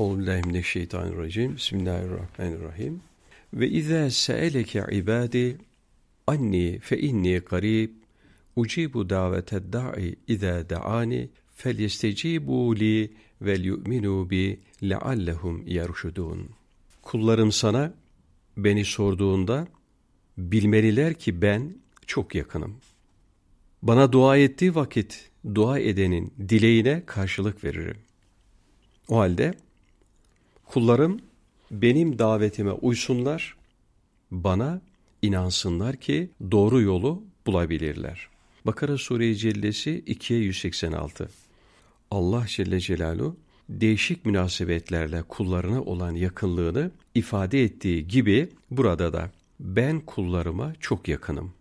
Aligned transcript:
Euzubillahimineşşeytanirracim. 0.00 1.56
Bismillahirrahmanirrahim. 1.56 3.00
Ve 3.54 3.68
izâ 3.68 4.10
se'eleke 4.10 4.84
ibâdi 4.92 5.58
anni 6.26 6.78
fe 6.78 6.98
inni 6.98 7.38
garib 7.38 7.90
ucibu 8.56 9.10
daveted 9.10 9.72
da'i 9.72 10.16
izâ 10.28 10.70
da'ani 10.70 11.28
felyestecibu 11.54 12.76
li 12.76 13.12
vel 13.42 13.64
yu'minu 13.64 14.30
bi 14.30 14.60
leallehum 14.82 15.66
yerşudun. 15.66 16.50
Kullarım 17.02 17.52
sana 17.52 17.94
beni 18.56 18.84
sorduğunda 18.84 19.68
bilmeliler 20.38 21.14
ki 21.14 21.42
ben 21.42 21.74
çok 22.06 22.34
yakınım. 22.34 22.76
Bana 23.82 24.12
dua 24.12 24.36
ettiği 24.36 24.74
vakit 24.74 25.30
dua 25.54 25.78
edenin 25.78 26.34
dileğine 26.48 27.02
karşılık 27.06 27.64
veririm. 27.64 27.98
O 29.08 29.18
halde 29.18 29.54
kullarım 30.66 31.20
benim 31.70 32.18
davetime 32.18 32.72
uysunlar, 32.72 33.56
bana 34.30 34.80
inansınlar 35.22 35.96
ki 35.96 36.30
doğru 36.50 36.80
yolu 36.80 37.22
bulabilirler. 37.46 38.28
Bakara 38.66 38.98
Sure-i 38.98 39.36
Cellesi 39.36 40.04
2'ye 40.06 40.40
186 40.40 41.28
Allah 42.10 42.44
Celle 42.48 42.80
Celaluhu 42.80 43.36
değişik 43.68 44.26
münasebetlerle 44.26 45.22
kullarına 45.22 45.82
olan 45.82 46.14
yakınlığını 46.14 46.90
ifade 47.14 47.62
ettiği 47.62 48.08
gibi 48.08 48.48
burada 48.70 49.12
da 49.12 49.30
ben 49.60 50.00
kullarıma 50.00 50.74
çok 50.80 51.08
yakınım 51.08 51.52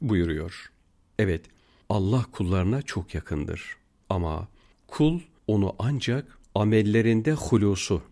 buyuruyor. 0.00 0.72
Evet, 1.18 1.44
Allah 1.88 2.26
kullarına 2.32 2.82
çok 2.82 3.14
yakındır. 3.14 3.76
Ama 4.08 4.48
kul 4.86 5.20
onu 5.46 5.74
ancak 5.78 6.38
amellerinde 6.54 7.32
hulusu, 7.32 8.02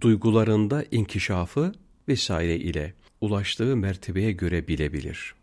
duygularında 0.00 0.84
inkişafı 0.90 1.72
vesaire 2.08 2.56
ile 2.56 2.94
ulaştığı 3.20 3.76
mertebeye 3.76 4.32
göre 4.32 4.68
bilebilir. 4.68 5.34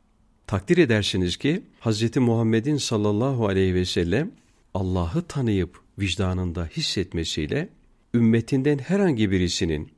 Takdir 0.48 0.78
edersiniz 0.78 1.38
ki 1.38 1.64
Hz. 1.82 2.18
Muhammed'in 2.18 2.78
sallallahu 2.78 3.48
aleyhi 3.48 3.76
ve 3.76 3.86
sellem 3.86 4.32
Allah'ı 4.74 5.22
tanıyıp 5.22 5.80
vicdanında 6.00 6.66
hissetmesiyle 6.66 7.70
ümmetinden 8.14 8.78
herhangi 8.78 9.32
birisinin 9.32 9.92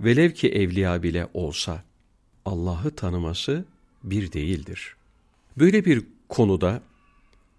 velev 0.00 0.30
ki 0.30 0.48
evliya 0.48 1.02
bile 1.02 1.28
olsa 1.34 1.84
Allah'ı 2.44 2.90
tanıması 2.90 3.64
bir 4.04 4.32
değildir. 4.32 4.96
Böyle 5.56 5.84
bir 5.84 6.02
konuda 6.28 6.82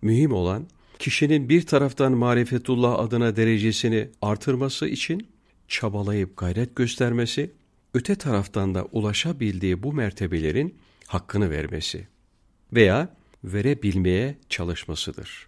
mühim 0.02 0.32
olan 0.32 0.68
kişinin 1.00 1.50
bir 1.50 1.66
taraftan 1.66 2.12
marifetullah 2.12 3.00
adına 3.00 3.36
derecesini 3.36 4.10
artırması 4.22 4.88
için 4.88 5.28
çabalayıp 5.68 6.38
gayret 6.38 6.76
göstermesi, 6.76 7.52
öte 7.94 8.16
taraftan 8.16 8.76
da 8.76 8.86
ulaşabildiği 8.92 9.84
bu 9.84 9.94
mertebelerin 9.94 10.76
hakkını 11.08 11.52
vermesi 11.52 12.08
veya 12.74 13.16
verebilmeye 13.44 14.38
çalışmasıdır. 14.50 15.48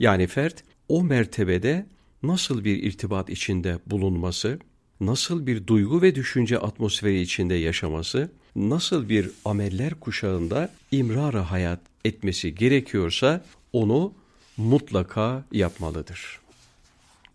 Yani 0.00 0.26
fert 0.26 0.64
o 0.88 1.02
mertebede 1.02 1.86
nasıl 2.22 2.64
bir 2.64 2.82
irtibat 2.82 3.30
içinde 3.30 3.78
bulunması, 3.86 4.58
nasıl 5.00 5.46
bir 5.46 5.66
duygu 5.66 6.02
ve 6.02 6.14
düşünce 6.14 6.58
atmosferi 6.58 7.20
içinde 7.20 7.54
yaşaması, 7.54 8.30
nasıl 8.56 9.08
bir 9.08 9.30
ameller 9.44 9.94
kuşağında 9.94 10.72
imrar 10.90 11.34
hayat 11.34 11.80
etmesi 12.04 12.54
gerekiyorsa 12.54 13.44
onu 13.72 14.12
mutlaka 14.56 15.44
yapmalıdır. 15.52 16.40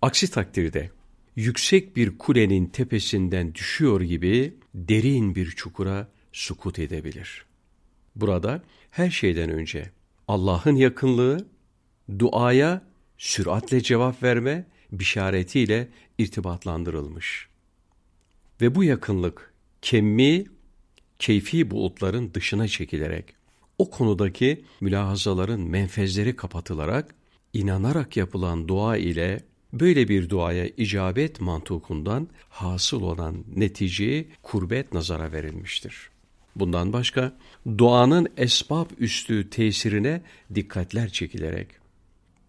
Aksi 0.02 0.32
takdirde 0.32 0.90
yüksek 1.36 1.96
bir 1.96 2.18
kulenin 2.18 2.66
tepesinden 2.66 3.54
düşüyor 3.54 4.02
gibi 4.02 4.54
derin 4.74 5.36
bir 5.36 5.52
çukura 5.52 6.08
sukut 6.32 6.80
edebilir. 6.80 7.46
Burada 8.16 8.64
her 8.92 9.10
şeyden 9.10 9.50
önce 9.50 9.92
Allah'ın 10.28 10.76
yakınlığı, 10.76 11.48
duaya 12.20 12.82
süratle 13.18 13.82
cevap 13.82 14.24
verme 14.24 14.66
bişaretiyle 14.92 15.88
irtibatlandırılmış. 16.18 17.48
Ve 18.62 18.76
bu 18.76 18.84
yakınlık 18.84 19.54
kemmi, 19.82 20.46
keyfi 21.20 21.72
bulutların 21.72 22.34
dışına 22.34 22.68
çekilerek, 22.68 23.36
o 23.78 23.90
konudaki 23.90 24.66
mülahazaların 24.82 25.60
menfezleri 25.60 26.36
kapatılarak, 26.36 27.16
inanarak 27.54 28.18
yapılan 28.18 28.68
dua 28.68 28.98
ile 28.98 29.44
böyle 29.80 30.08
bir 30.08 30.30
duaya 30.30 30.68
icabet 30.68 31.42
mantukundan 31.42 32.28
hasıl 32.50 33.02
olan 33.02 33.36
neticeyi 33.56 34.28
kurbet 34.44 34.94
nazara 34.94 35.32
verilmiştir. 35.32 36.10
Bundan 36.56 36.94
başka 36.94 37.38
duanın 37.78 38.28
esbab 38.38 38.90
üstü 39.00 39.50
tesirine 39.50 40.22
dikkatler 40.56 41.10
çekilerek, 41.10 41.68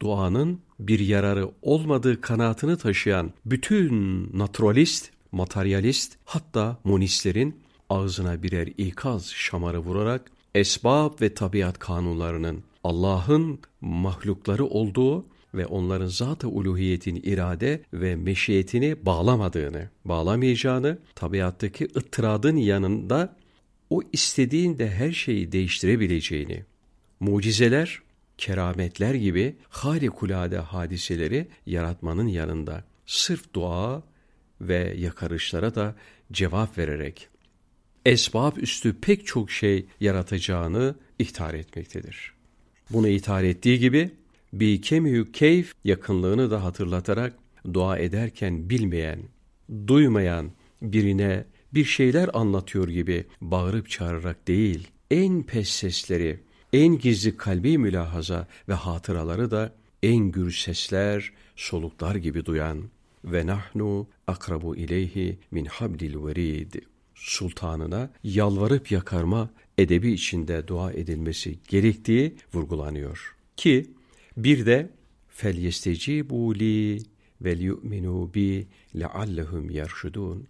duanın 0.02 0.60
bir 0.80 1.00
yararı 1.00 1.50
olmadığı 1.62 2.20
kanaatını 2.20 2.78
taşıyan 2.78 3.32
bütün 3.46 4.30
naturalist, 4.38 5.10
materyalist 5.32 6.16
hatta 6.24 6.78
monistlerin 6.84 7.56
ağzına 7.90 8.42
birer 8.42 8.66
ikaz 8.66 9.30
şamarı 9.30 9.78
vurarak 9.78 10.30
esbab 10.54 11.20
ve 11.20 11.34
tabiat 11.34 11.78
kanunlarının 11.78 12.62
Allah'ın 12.84 13.58
mahlukları 13.80 14.64
olduğu 14.64 15.24
ve 15.56 15.66
onların 15.66 16.06
zat-ı 16.06 16.48
uluhiyetin 16.48 17.20
irade 17.24 17.82
ve 17.92 18.16
meşiyetini 18.16 19.06
bağlamadığını, 19.06 19.90
bağlamayacağını, 20.04 20.98
tabiattaki 21.14 21.84
ıttıradın 21.96 22.56
yanında 22.56 23.36
o 23.90 24.02
istediğinde 24.12 24.90
her 24.90 25.12
şeyi 25.12 25.52
değiştirebileceğini, 25.52 26.64
mucizeler, 27.20 28.02
kerametler 28.38 29.14
gibi 29.14 29.56
harikulade 29.68 30.58
hadiseleri 30.58 31.48
yaratmanın 31.66 32.28
yanında 32.28 32.84
sırf 33.06 33.54
dua 33.54 34.02
ve 34.60 34.94
yakarışlara 34.96 35.74
da 35.74 35.94
cevap 36.32 36.78
vererek 36.78 37.28
esbab 38.06 38.56
üstü 38.56 39.00
pek 39.00 39.26
çok 39.26 39.50
şey 39.50 39.86
yaratacağını 40.00 40.94
ihtar 41.18 41.54
etmektedir. 41.54 42.32
Bunu 42.90 43.08
ihtar 43.08 43.42
ettiği 43.42 43.78
gibi 43.78 44.10
bir 44.52 44.82
kemiyü 44.82 45.32
keyf 45.32 45.74
yakınlığını 45.84 46.50
da 46.50 46.64
hatırlatarak 46.64 47.34
dua 47.74 47.98
ederken 47.98 48.70
bilmeyen, 48.70 49.18
duymayan 49.86 50.50
birine 50.82 51.44
bir 51.74 51.84
şeyler 51.84 52.30
anlatıyor 52.34 52.88
gibi 52.88 53.24
bağırıp 53.40 53.90
çağırarak 53.90 54.48
değil, 54.48 54.88
en 55.10 55.42
pes 55.42 55.68
sesleri, 55.68 56.40
en 56.72 56.98
gizli 56.98 57.36
kalbi 57.36 57.78
mülahaza 57.78 58.46
ve 58.68 58.74
hatıraları 58.74 59.50
da 59.50 59.72
en 60.02 60.30
gür 60.30 60.52
sesler, 60.52 61.32
soluklar 61.56 62.14
gibi 62.14 62.44
duyan 62.44 62.82
ve 63.24 63.46
nahnu 63.46 64.06
akrabu 64.26 64.76
ileyhi 64.76 65.38
min 65.50 65.64
hablil 65.64 66.26
verid 66.26 66.74
sultanına 67.14 68.10
yalvarıp 68.24 68.92
yakarma 68.92 69.50
edebi 69.78 70.12
içinde 70.12 70.68
dua 70.68 70.92
edilmesi 70.92 71.58
gerektiği 71.68 72.36
vurgulanıyor. 72.54 73.36
Ki 73.56 73.86
bir 74.36 74.66
de 74.66 74.90
fel 75.28 75.58
yestecibu 75.58 76.54
li 76.54 77.02
vel 77.40 77.60
yu'minu 77.60 78.30
bi 78.34 78.66
leallehum 78.94 79.70
yerşudun. 79.70 80.46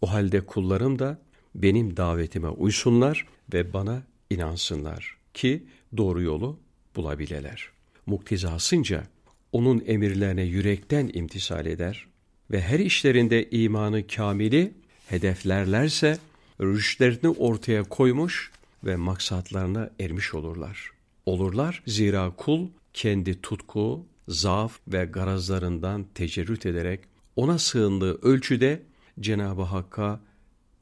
O 0.00 0.12
halde 0.12 0.40
kullarım 0.40 0.98
da 0.98 1.18
benim 1.54 1.96
davetime 1.96 2.48
uysunlar 2.48 3.26
ve 3.52 3.72
bana 3.72 4.02
inansınlar 4.30 5.16
ki 5.34 5.62
doğru 5.96 6.22
yolu 6.22 6.58
bulabileler. 6.96 7.68
Muktizasınca 8.06 9.04
onun 9.52 9.82
emirlerine 9.86 10.42
yürekten 10.42 11.10
imtisal 11.14 11.66
eder 11.66 12.06
ve 12.50 12.60
her 12.60 12.78
işlerinde 12.78 13.50
imanı 13.50 14.06
kamili 14.06 14.72
hedeflerlerse 15.08 16.18
rüştlerini 16.60 17.28
ortaya 17.28 17.82
koymuş 17.82 18.50
ve 18.84 18.96
maksatlarına 18.96 19.90
ermiş 20.00 20.34
olurlar. 20.34 20.90
Olurlar 21.26 21.82
zira 21.86 22.32
kul 22.36 22.68
kendi 22.96 23.40
tutku, 23.42 24.06
zaaf 24.28 24.80
ve 24.88 25.04
garazlarından 25.04 26.06
tecerrüt 26.14 26.66
ederek 26.66 27.00
ona 27.36 27.58
sığındığı 27.58 28.14
ölçüde 28.22 28.82
Cenab-ı 29.20 29.62
Hakk'a 29.62 30.20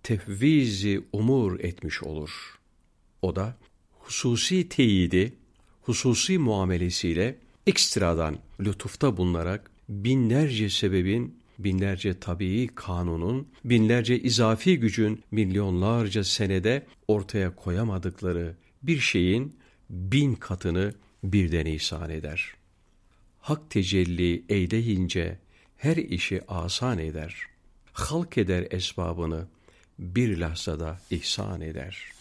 tefvizi 0.02 1.04
umur 1.12 1.60
etmiş 1.60 2.02
olur. 2.02 2.30
O 3.22 3.36
da 3.36 3.56
hususi 3.92 4.68
teyidi, 4.68 5.32
hususi 5.82 6.38
muamelesiyle 6.38 7.38
ekstradan 7.66 8.38
lütufta 8.60 9.16
bulunarak 9.16 9.70
binlerce 9.88 10.70
sebebin, 10.70 11.38
binlerce 11.58 12.20
tabii 12.20 12.68
kanunun, 12.74 13.48
binlerce 13.64 14.20
izafi 14.20 14.80
gücün 14.80 15.22
milyonlarca 15.30 16.24
senede 16.24 16.86
ortaya 17.08 17.56
koyamadıkları 17.56 18.56
bir 18.82 18.98
şeyin 18.98 19.56
bin 19.90 20.34
katını 20.34 20.94
birden 21.32 21.66
ihsan 21.66 22.10
eder. 22.10 22.54
Hak 23.40 23.70
tecelli 23.70 24.44
eyleyince 24.48 25.38
her 25.76 25.96
işi 25.96 26.40
asan 26.48 26.98
eder. 26.98 27.46
Halk 27.92 28.38
eder 28.38 28.66
esbabını, 28.70 29.46
bir 29.98 30.38
lahzada 30.38 31.00
ihsan 31.10 31.60
eder. 31.60 32.12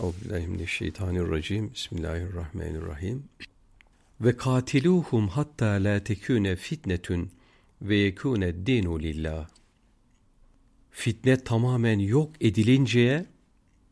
Euzubillahimineşşeytanirracim. 0.00 1.72
Bismillahirrahmanirrahim. 1.74 3.24
Ve 4.20 4.36
katiluhum 4.36 5.28
hatta 5.28 5.66
la 5.66 6.04
tekune 6.04 6.56
fitnetun 6.56 7.30
ve 7.82 7.96
yekune 7.96 8.66
dinu 8.66 9.00
lillah. 9.00 9.48
Fitne 10.90 11.44
tamamen 11.44 11.98
yok 11.98 12.32
edilinceye 12.40 13.26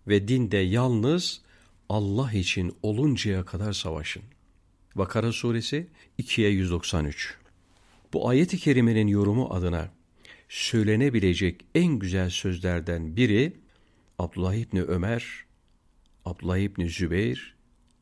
ve 0.08 0.28
dinde 0.28 0.58
yalnız 0.58 1.45
Allah 1.88 2.32
için 2.32 2.76
oluncaya 2.82 3.44
kadar 3.44 3.72
savaşın. 3.72 4.22
Bakara 4.94 5.32
suresi 5.32 5.86
2'ye 6.18 6.50
193. 6.50 7.34
Bu 8.12 8.28
ayet-i 8.28 8.58
kerimenin 8.58 9.06
yorumu 9.06 9.48
adına 9.50 9.90
söylenebilecek 10.48 11.64
en 11.74 11.98
güzel 11.98 12.30
sözlerden 12.30 13.16
biri 13.16 13.52
Abdullah 14.18 14.54
İbni 14.54 14.82
Ömer, 14.82 15.44
Abdullah 16.24 16.58
İbni 16.58 16.88
Zübeyir 16.90 17.54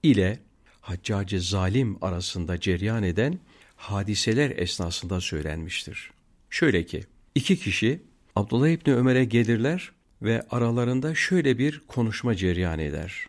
ile 0.02 0.38
Haccacı 0.80 1.40
Zalim 1.40 2.04
arasında 2.04 2.60
ceryan 2.60 3.02
eden 3.02 3.38
hadiseler 3.76 4.50
esnasında 4.50 5.20
söylenmiştir. 5.20 6.10
Şöyle 6.50 6.86
ki, 6.86 7.04
iki 7.34 7.56
kişi 7.56 8.02
Abdullah 8.36 8.68
İbni 8.68 8.94
Ömer'e 8.94 9.24
gelirler 9.24 9.92
ve 10.22 10.46
aralarında 10.50 11.14
şöyle 11.14 11.58
bir 11.58 11.82
konuşma 11.86 12.34
ceryan 12.34 12.78
eder. 12.78 13.26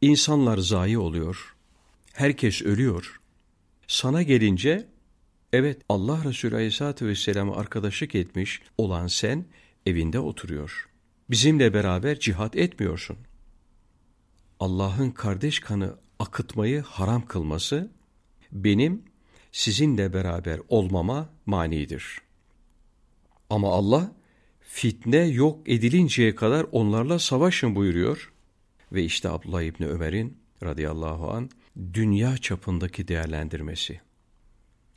İnsanlar 0.00 0.58
zayi 0.58 0.98
oluyor, 0.98 1.56
herkes 2.12 2.62
ölüyor. 2.62 3.20
Sana 3.86 4.22
gelince, 4.22 4.88
evet 5.52 5.82
Allah 5.88 6.24
Resulü 6.24 6.54
Aleyhisselatü 6.54 7.06
Vesselam'a 7.06 7.56
arkadaşlık 7.56 8.14
etmiş 8.14 8.62
olan 8.78 9.06
sen 9.06 9.44
evinde 9.86 10.18
oturuyor. 10.18 10.88
Bizimle 11.30 11.74
beraber 11.74 12.20
cihat 12.20 12.56
etmiyorsun. 12.56 13.16
Allah'ın 14.60 15.10
kardeş 15.10 15.60
kanı 15.60 15.96
akıtmayı 16.18 16.80
haram 16.80 17.26
kılması, 17.26 17.90
benim 18.52 19.02
sizinle 19.52 20.12
beraber 20.12 20.60
olmama 20.68 21.30
manidir. 21.46 22.18
Ama 23.50 23.72
Allah 23.72 24.12
fitne 24.60 25.26
yok 25.26 25.68
edilinceye 25.68 26.34
kadar 26.34 26.66
onlarla 26.72 27.18
savaşın 27.18 27.74
buyuruyor. 27.74 28.32
Ve 28.92 29.04
işte 29.04 29.28
Abdullah 29.28 29.62
İbni 29.62 29.86
Ömer'in 29.86 30.38
radıyallahu 30.62 31.30
an 31.30 31.50
dünya 31.94 32.38
çapındaki 32.38 33.08
değerlendirmesi. 33.08 34.00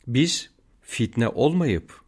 Biz 0.08 0.50
fitne 0.82 1.28
olmayıp 1.28 2.02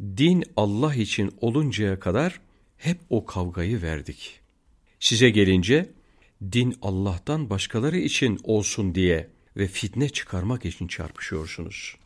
din 0.00 0.44
Allah 0.56 0.94
için 0.94 1.34
oluncaya 1.40 2.00
kadar 2.00 2.40
hep 2.76 2.98
o 3.10 3.26
kavgayı 3.26 3.82
verdik. 3.82 4.40
Size 5.00 5.30
gelince 5.30 5.92
din 6.52 6.76
Allah'tan 6.82 7.50
başkaları 7.50 7.98
için 7.98 8.40
olsun 8.42 8.94
diye 8.94 9.30
ve 9.56 9.66
fitne 9.66 10.08
çıkarmak 10.08 10.64
için 10.64 10.86
çarpışıyorsunuz. 10.86 11.96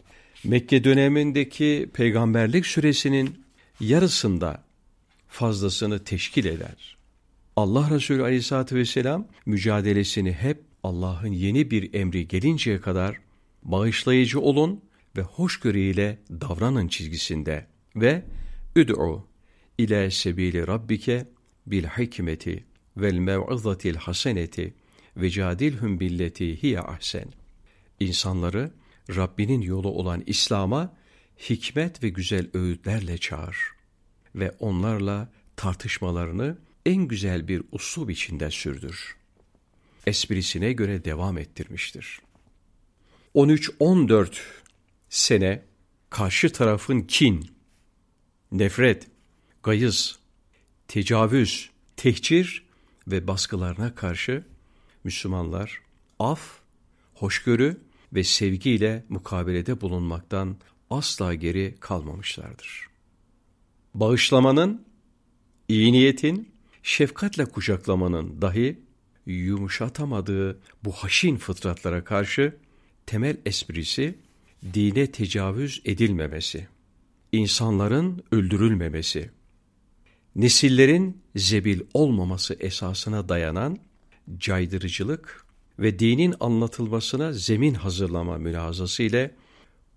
Mekke 0.45 0.85
dönemindeki 0.85 1.91
peygamberlik 1.95 2.67
süresinin 2.67 3.45
yarısında 3.81 4.65
fazlasını 5.29 6.05
teşkil 6.05 6.45
eder. 6.45 6.98
Allah 7.59 7.91
Resulü 7.91 8.23
Aleyhisselatü 8.23 8.77
Vesselam 8.77 9.29
mücadelesini 9.47 10.33
hep 10.33 10.63
Allah'ın 10.83 11.33
yeni 11.33 11.71
bir 11.71 11.95
emri 11.95 12.29
gelinceye 12.29 12.81
kadar 12.81 13.21
bağışlayıcı 13.63 14.41
olun 14.41 14.85
ve 15.17 15.23
hoşgörüyle 15.23 16.19
davranın 16.31 16.89
çizgisinde 16.89 17.67
ve 17.97 18.25
üd'u 18.77 19.27
ila 19.79 20.11
sebili 20.11 20.67
rabbike 20.67 21.27
bil 21.67 21.85
hikmeti 21.85 22.65
vel 22.97 23.19
mev'izatil 23.19 23.97
haseneti 23.97 24.75
ve 25.17 25.31
cadilhum 25.31 26.01
billeti 26.01 26.63
hiye 26.63 26.81
ahsen. 26.81 27.27
İnsanları 28.01 28.71
Rabbinin 29.17 29.61
yolu 29.61 29.89
olan 29.89 30.23
İslam'a 30.27 30.97
hikmet 31.51 32.03
ve 32.03 32.09
güzel 32.09 32.47
öğütlerle 32.55 33.19
çağır 33.19 33.57
ve 34.35 34.51
onlarla 34.51 35.33
tartışmalarını 35.57 36.68
en 36.89 37.09
güzel 37.09 37.49
bir 37.49 37.63
usul 37.73 38.09
içinde 38.09 38.51
sürdür. 38.51 39.17
Esprisine 40.07 40.73
göre 40.73 41.05
devam 41.05 41.39
ettirmiştir. 41.39 42.21
13-14 43.35 44.33
sene 45.11 45.63
karşı 46.11 46.53
tarafın 46.53 47.01
kin, 47.01 47.51
nefret, 48.53 49.07
gayız, 49.63 50.19
tecavüz, 50.89 51.71
tehcir 51.97 52.65
ve 53.07 53.27
baskılarına 53.27 53.95
karşı 53.95 54.45
Müslümanlar 55.05 55.83
af, 56.19 56.41
hoşgörü 57.15 57.81
ve 58.13 58.25
sevgiyle 58.25 59.05
mukabelede 59.09 59.81
bulunmaktan 59.81 60.57
asla 60.91 61.35
geri 61.35 61.75
kalmamışlardır. 61.81 62.89
Bağışlamanın, 63.95 64.87
iyi 65.69 65.93
niyetin, 65.93 66.58
şefkatle 66.89 67.45
kucaklamanın 67.45 68.43
dahi 68.43 68.79
yumuşatamadığı 69.27 70.61
bu 70.85 70.93
haşin 70.93 71.37
fıtratlara 71.37 72.05
karşı 72.05 72.57
temel 73.07 73.37
esprisi 73.47 74.19
dine 74.75 75.07
tecavüz 75.13 75.83
edilmemesi, 75.85 76.69
insanların 77.33 78.25
öldürülmemesi, 78.33 79.31
nesillerin 80.37 81.23
zebil 81.37 81.81
olmaması 81.95 82.55
esasına 82.61 83.29
dayanan 83.29 83.79
caydırıcılık 84.39 85.45
ve 85.79 85.99
dinin 85.99 86.35
anlatılmasına 86.41 87.33
zemin 87.33 87.75
hazırlama 87.75 88.39
mülazası 88.39 89.03
ile 89.03 89.35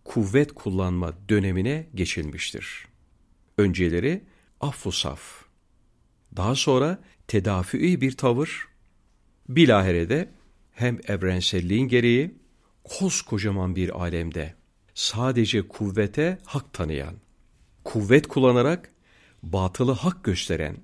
kuvvet 0.04 0.52
kullanma 0.52 1.14
dönemine 1.30 1.88
geçilmiştir. 1.96 2.86
Önceleri 3.58 4.24
affu 4.62 4.92
saf, 4.92 5.41
daha 6.36 6.56
sonra 6.56 7.00
tedafii 7.28 8.02
bir 8.02 8.18
tavır, 8.18 8.68
bilaherede 9.50 10.30
hem 10.72 11.00
evrenselliğin 11.08 11.88
gereği 11.88 12.36
koskocaman 12.84 13.76
bir 13.76 14.02
alemde 14.02 14.56
sadece 14.94 15.68
kuvvete 15.68 16.38
hak 16.46 16.74
tanıyan, 16.74 17.16
kuvvet 17.84 18.28
kullanarak 18.28 18.92
batılı 19.44 19.92
hak 19.92 20.24
gösteren 20.24 20.78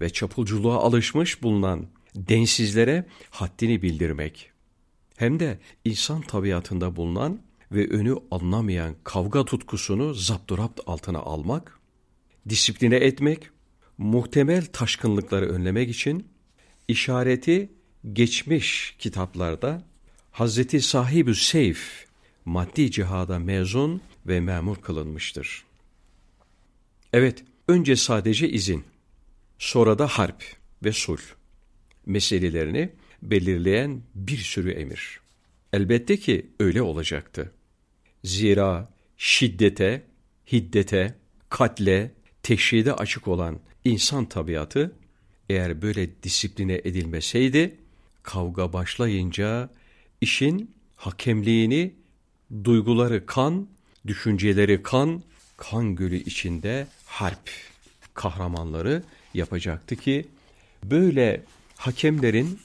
ve 0.00 0.10
çapulculuğa 0.10 0.76
alışmış 0.76 1.42
bulunan 1.42 1.86
densizlere 2.16 3.06
haddini 3.30 3.82
bildirmek, 3.82 4.50
hem 5.16 5.40
de 5.40 5.58
insan 5.84 6.20
tabiatında 6.20 6.96
bulunan 6.96 7.40
ve 7.72 7.88
önü 7.88 8.16
anlamayan 8.30 8.94
kavga 9.04 9.44
tutkusunu 9.44 10.14
zapturapt 10.14 10.80
altına 10.86 11.18
almak, 11.18 11.80
disipline 12.48 12.96
etmek, 12.96 13.50
muhtemel 13.98 14.66
taşkınlıkları 14.66 15.46
önlemek 15.46 15.90
için 15.90 16.28
işareti 16.88 17.72
geçmiş 18.12 18.96
kitaplarda 18.98 19.82
Hazreti 20.32 20.80
Sahibü 20.80 21.34
Seyf 21.34 22.06
maddi 22.44 22.90
cihada 22.90 23.38
mezun 23.38 24.00
ve 24.26 24.40
memur 24.40 24.76
kılınmıştır. 24.76 25.64
Evet, 27.12 27.44
önce 27.68 27.96
sadece 27.96 28.48
izin, 28.48 28.84
sonra 29.58 29.98
da 29.98 30.06
harp 30.06 30.44
ve 30.84 30.92
sulh 30.92 31.22
meselelerini 32.06 32.90
belirleyen 33.22 34.02
bir 34.14 34.36
sürü 34.36 34.70
emir. 34.70 35.20
Elbette 35.72 36.16
ki 36.16 36.46
öyle 36.60 36.82
olacaktı. 36.82 37.52
Zira 38.24 38.88
şiddete, 39.16 40.02
hiddete, 40.52 41.14
katle, 41.48 42.14
teşhide 42.42 42.92
açık 42.92 43.28
olan 43.28 43.60
insan 43.84 44.24
tabiatı 44.24 44.92
eğer 45.48 45.82
böyle 45.82 46.22
disipline 46.22 46.80
edilmeseydi, 46.84 47.76
kavga 48.22 48.72
başlayınca 48.72 49.70
işin 50.20 50.74
hakemliğini 50.96 51.94
duyguları 52.64 53.26
kan, 53.26 53.68
düşünceleri 54.06 54.82
kan, 54.82 55.22
kan 55.56 55.94
gölü 55.96 56.16
içinde 56.16 56.86
harp 57.06 57.50
kahramanları 58.14 59.02
yapacaktı 59.34 59.96
ki 59.96 60.26
böyle 60.84 61.42
hakemlerin 61.76 62.60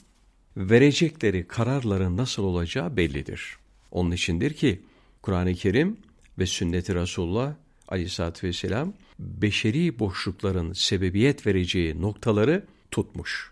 verecekleri 0.58 1.48
kararların 1.48 2.18
nasıl 2.18 2.44
olacağı 2.44 2.98
bellidir. 2.98 3.58
Onun 3.92 4.12
içindir 4.12 4.54
ki 4.54 4.82
Kur'an-ı 5.22 5.56
Kerim 5.56 5.98
ve 6.40 6.46
sünnet-i 6.46 6.96
Resulullah 6.96 7.54
aleyhissalatü 7.88 8.48
vesselam 8.48 8.94
beşeri 9.20 10.00
boşlukların 10.00 10.74
sebebiyet 10.74 11.48
vereceği 11.48 12.02
noktaları 12.02 12.66
tutmuş. 12.92 13.52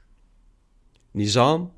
Nizam, 1.16 1.72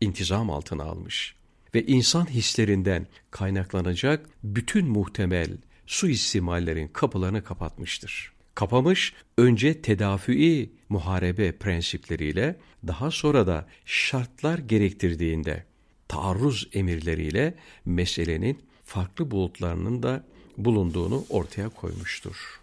intizam 0.00 0.50
altına 0.50 0.82
almış 0.82 1.36
ve 1.74 1.86
insan 1.86 2.30
hislerinden 2.30 3.06
kaynaklanacak 3.30 4.28
bütün 4.44 4.86
muhtemel 4.88 5.58
suistimallerin 5.86 6.88
kapılarını 6.88 7.44
kapatmıştır. 7.44 8.32
Kapamış, 8.54 9.14
önce 9.38 9.82
tedafui 9.82 10.70
muharebe 10.88 11.52
prensipleriyle, 11.52 12.56
daha 12.86 13.10
sonra 13.10 13.46
da 13.46 13.68
şartlar 13.84 14.58
gerektirdiğinde 14.58 15.64
taarruz 16.08 16.68
emirleriyle 16.72 17.54
meselenin 17.84 18.62
farklı 18.84 19.30
bulutlarının 19.30 20.02
da 20.02 20.24
bulunduğunu 20.56 21.24
ortaya 21.28 21.68
koymuştur. 21.68 22.60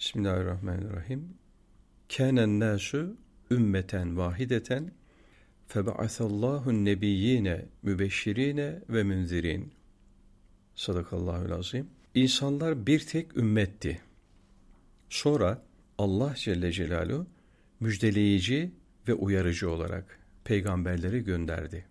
Bismillahirrahmanirrahim. 0.00 1.28
Kânen 2.16 2.60
nâsü 2.60 3.16
ümmeten 3.50 4.16
vahideten 4.16 4.92
febe'asallahu 5.68 6.84
nebiyyine 6.84 7.64
mübeşşirine 7.82 8.82
ve 8.88 9.02
münzirin. 9.02 9.72
Sadakallahül 10.74 11.52
azim. 11.52 11.86
İnsanlar 12.14 12.86
bir 12.86 13.00
tek 13.00 13.36
ümmetti. 13.36 14.00
Sonra 15.10 15.62
Allah 15.98 16.34
Celle 16.36 16.72
Celaluhu 16.72 17.26
müjdeleyici 17.80 18.70
ve 19.08 19.14
uyarıcı 19.14 19.70
olarak 19.70 20.18
peygamberleri 20.44 21.24
gönderdi. 21.24 21.86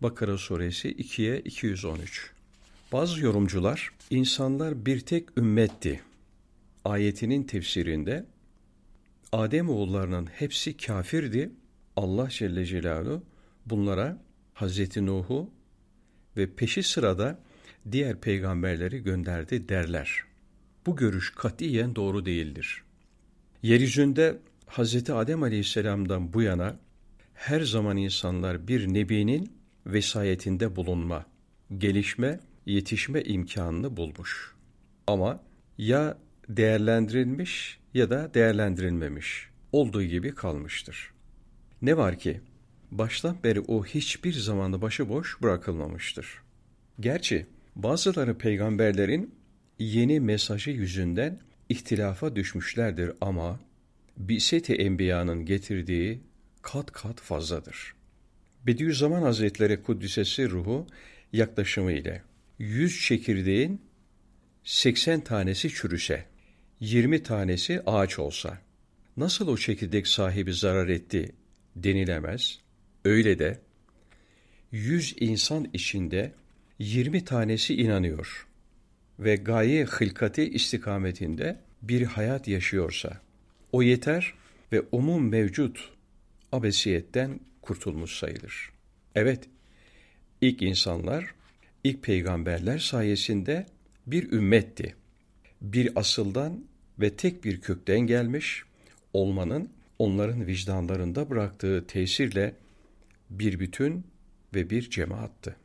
Bakara 0.00 0.38
suresi 0.38 0.92
2'ye 0.92 1.40
213. 1.40 2.30
Bazı 2.92 3.20
yorumcular 3.20 3.90
insanlar 4.10 4.86
bir 4.86 5.00
tek 5.00 5.38
ümmetti. 5.38 6.00
Ayetinin 6.84 7.42
tefsirinde 7.42 8.26
Adem 9.32 9.68
oğullarının 9.68 10.26
hepsi 10.26 10.76
kafirdi. 10.76 11.50
Allah 11.96 12.28
Celle 12.30 12.66
Celaluhu 12.66 13.22
bunlara 13.66 14.22
Hazreti 14.54 15.06
Nuh'u 15.06 15.50
ve 16.36 16.54
peşi 16.54 16.82
sırada 16.82 17.38
diğer 17.92 18.20
peygamberleri 18.20 19.02
gönderdi 19.02 19.68
derler. 19.68 20.24
Bu 20.86 20.96
görüş 20.96 21.30
katiyen 21.30 21.96
doğru 21.96 22.26
değildir. 22.26 22.82
Yeryüzünde 23.62 24.38
Hazreti 24.66 25.12
Adem 25.12 25.42
Aleyhisselam'dan 25.42 26.32
bu 26.32 26.42
yana 26.42 26.76
her 27.34 27.60
zaman 27.60 27.96
insanlar 27.96 28.68
bir 28.68 28.94
nebinin 28.94 29.52
vesayetinde 29.86 30.76
bulunma, 30.76 31.26
gelişme, 31.78 32.40
yetişme 32.66 33.22
imkanını 33.22 33.96
bulmuş. 33.96 34.54
Ama 35.06 35.40
ya 35.78 36.18
değerlendirilmiş 36.48 37.78
ya 37.94 38.10
da 38.10 38.34
değerlendirilmemiş 38.34 39.48
olduğu 39.72 40.02
gibi 40.02 40.34
kalmıştır. 40.34 41.12
Ne 41.82 41.96
var 41.96 42.18
ki 42.18 42.40
baştan 42.90 43.36
beri 43.44 43.60
o 43.60 43.84
hiçbir 43.84 44.32
zamanda 44.32 44.82
başıboş 44.82 45.42
bırakılmamıştır. 45.42 46.42
Gerçi 47.00 47.46
bazıları 47.76 48.38
peygamberlerin 48.38 49.34
yeni 49.78 50.20
mesajı 50.20 50.70
yüzünden 50.70 51.40
ihtilafa 51.68 52.36
düşmüşlerdir 52.36 53.12
ama 53.20 53.60
Biseti 54.16 54.74
Enbiya'nın 54.74 55.44
getirdiği 55.46 56.20
kat 56.62 56.92
kat 56.92 57.20
fazladır. 57.20 57.94
Bediüzzaman 58.66 59.22
Hazretleri 59.22 59.82
Kuddisesi 59.82 60.50
ruhu 60.50 60.86
yaklaşımı 61.32 61.92
ile 61.92 62.22
100 62.58 63.02
çekirdeğin 63.02 63.80
80 64.64 65.20
tanesi 65.20 65.70
çürüse, 65.70 66.24
20 66.80 67.22
tanesi 67.22 67.82
ağaç 67.86 68.18
olsa, 68.18 68.58
nasıl 69.16 69.48
o 69.48 69.56
çekirdek 69.56 70.06
sahibi 70.06 70.54
zarar 70.54 70.88
etti 70.88 71.32
denilemez. 71.76 72.60
Öyle 73.04 73.38
de 73.38 73.60
100 74.72 75.14
insan 75.20 75.68
içinde 75.72 76.32
20 76.78 77.24
tanesi 77.24 77.74
inanıyor 77.74 78.46
ve 79.18 79.36
gaye 79.36 79.84
hılkati 79.84 80.42
istikametinde 80.42 81.60
bir 81.82 82.02
hayat 82.02 82.48
yaşıyorsa, 82.48 83.20
o 83.72 83.82
yeter 83.82 84.34
ve 84.72 84.82
umum 84.92 85.28
mevcut 85.28 85.90
abesiyetten 86.52 87.40
kurtulmuş 87.62 88.18
sayılır. 88.18 88.70
Evet, 89.14 89.44
ilk 90.40 90.62
insanlar, 90.62 91.34
ilk 91.84 92.02
peygamberler 92.02 92.78
sayesinde 92.78 93.66
bir 94.06 94.32
ümmetti. 94.32 94.94
Bir 95.60 95.98
asıldan 95.98 96.64
ve 96.98 97.16
tek 97.16 97.44
bir 97.44 97.60
kökten 97.60 98.00
gelmiş 98.00 98.62
olmanın 99.12 99.70
onların 99.98 100.46
vicdanlarında 100.46 101.30
bıraktığı 101.30 101.86
tesirle 101.86 102.54
bir 103.30 103.60
bütün 103.60 104.04
ve 104.54 104.70
bir 104.70 104.90
cemaattı. 104.90 105.56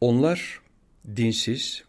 Onlar 0.00 0.60
dinsiz, 1.16 1.84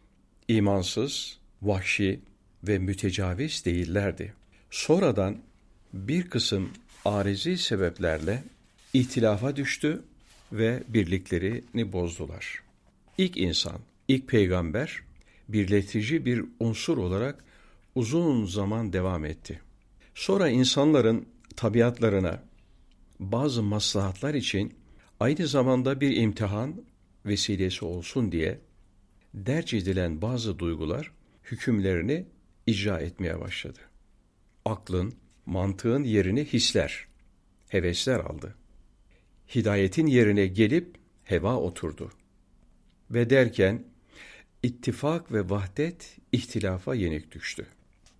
imansız, 0.47 1.37
vahşi 1.61 2.19
ve 2.63 2.79
mütecaviz 2.79 3.65
değillerdi. 3.65 4.33
Sonradan 4.71 5.37
bir 5.93 6.29
kısım 6.29 6.69
arizi 7.05 7.57
sebeplerle 7.57 8.43
ihtilafa 8.93 9.55
düştü 9.55 10.03
ve 10.51 10.83
birliklerini 10.87 11.93
bozdular. 11.93 12.63
İlk 13.17 13.37
insan, 13.37 13.79
ilk 14.07 14.27
peygamber 14.27 14.99
birletici 15.49 16.25
bir 16.25 16.45
unsur 16.59 16.97
olarak 16.97 17.43
uzun 17.95 18.45
zaman 18.45 18.93
devam 18.93 19.25
etti. 19.25 19.61
Sonra 20.15 20.49
insanların 20.49 21.27
tabiatlarına 21.55 22.43
bazı 23.19 23.63
maslahatlar 23.63 24.33
için 24.33 24.73
aynı 25.19 25.47
zamanda 25.47 26.01
bir 26.01 26.15
imtihan 26.15 26.83
vesilesi 27.25 27.85
olsun 27.85 28.31
diye 28.31 28.59
derc 29.33 29.77
edilen 29.77 30.21
bazı 30.21 30.59
duygular 30.59 31.11
hükümlerini 31.43 32.25
icra 32.67 32.99
etmeye 32.99 33.39
başladı. 33.39 33.79
Aklın, 34.65 35.13
mantığın 35.45 36.03
yerini 36.03 36.45
hisler, 36.45 37.07
hevesler 37.69 38.19
aldı. 38.19 38.55
Hidayetin 39.55 40.07
yerine 40.07 40.47
gelip 40.47 40.95
heva 41.23 41.55
oturdu. 41.55 42.11
Ve 43.11 43.29
derken 43.29 43.83
ittifak 44.63 45.31
ve 45.31 45.49
vahdet 45.49 46.17
ihtilafa 46.31 46.95
yenik 46.95 47.31
düştü. 47.31 47.65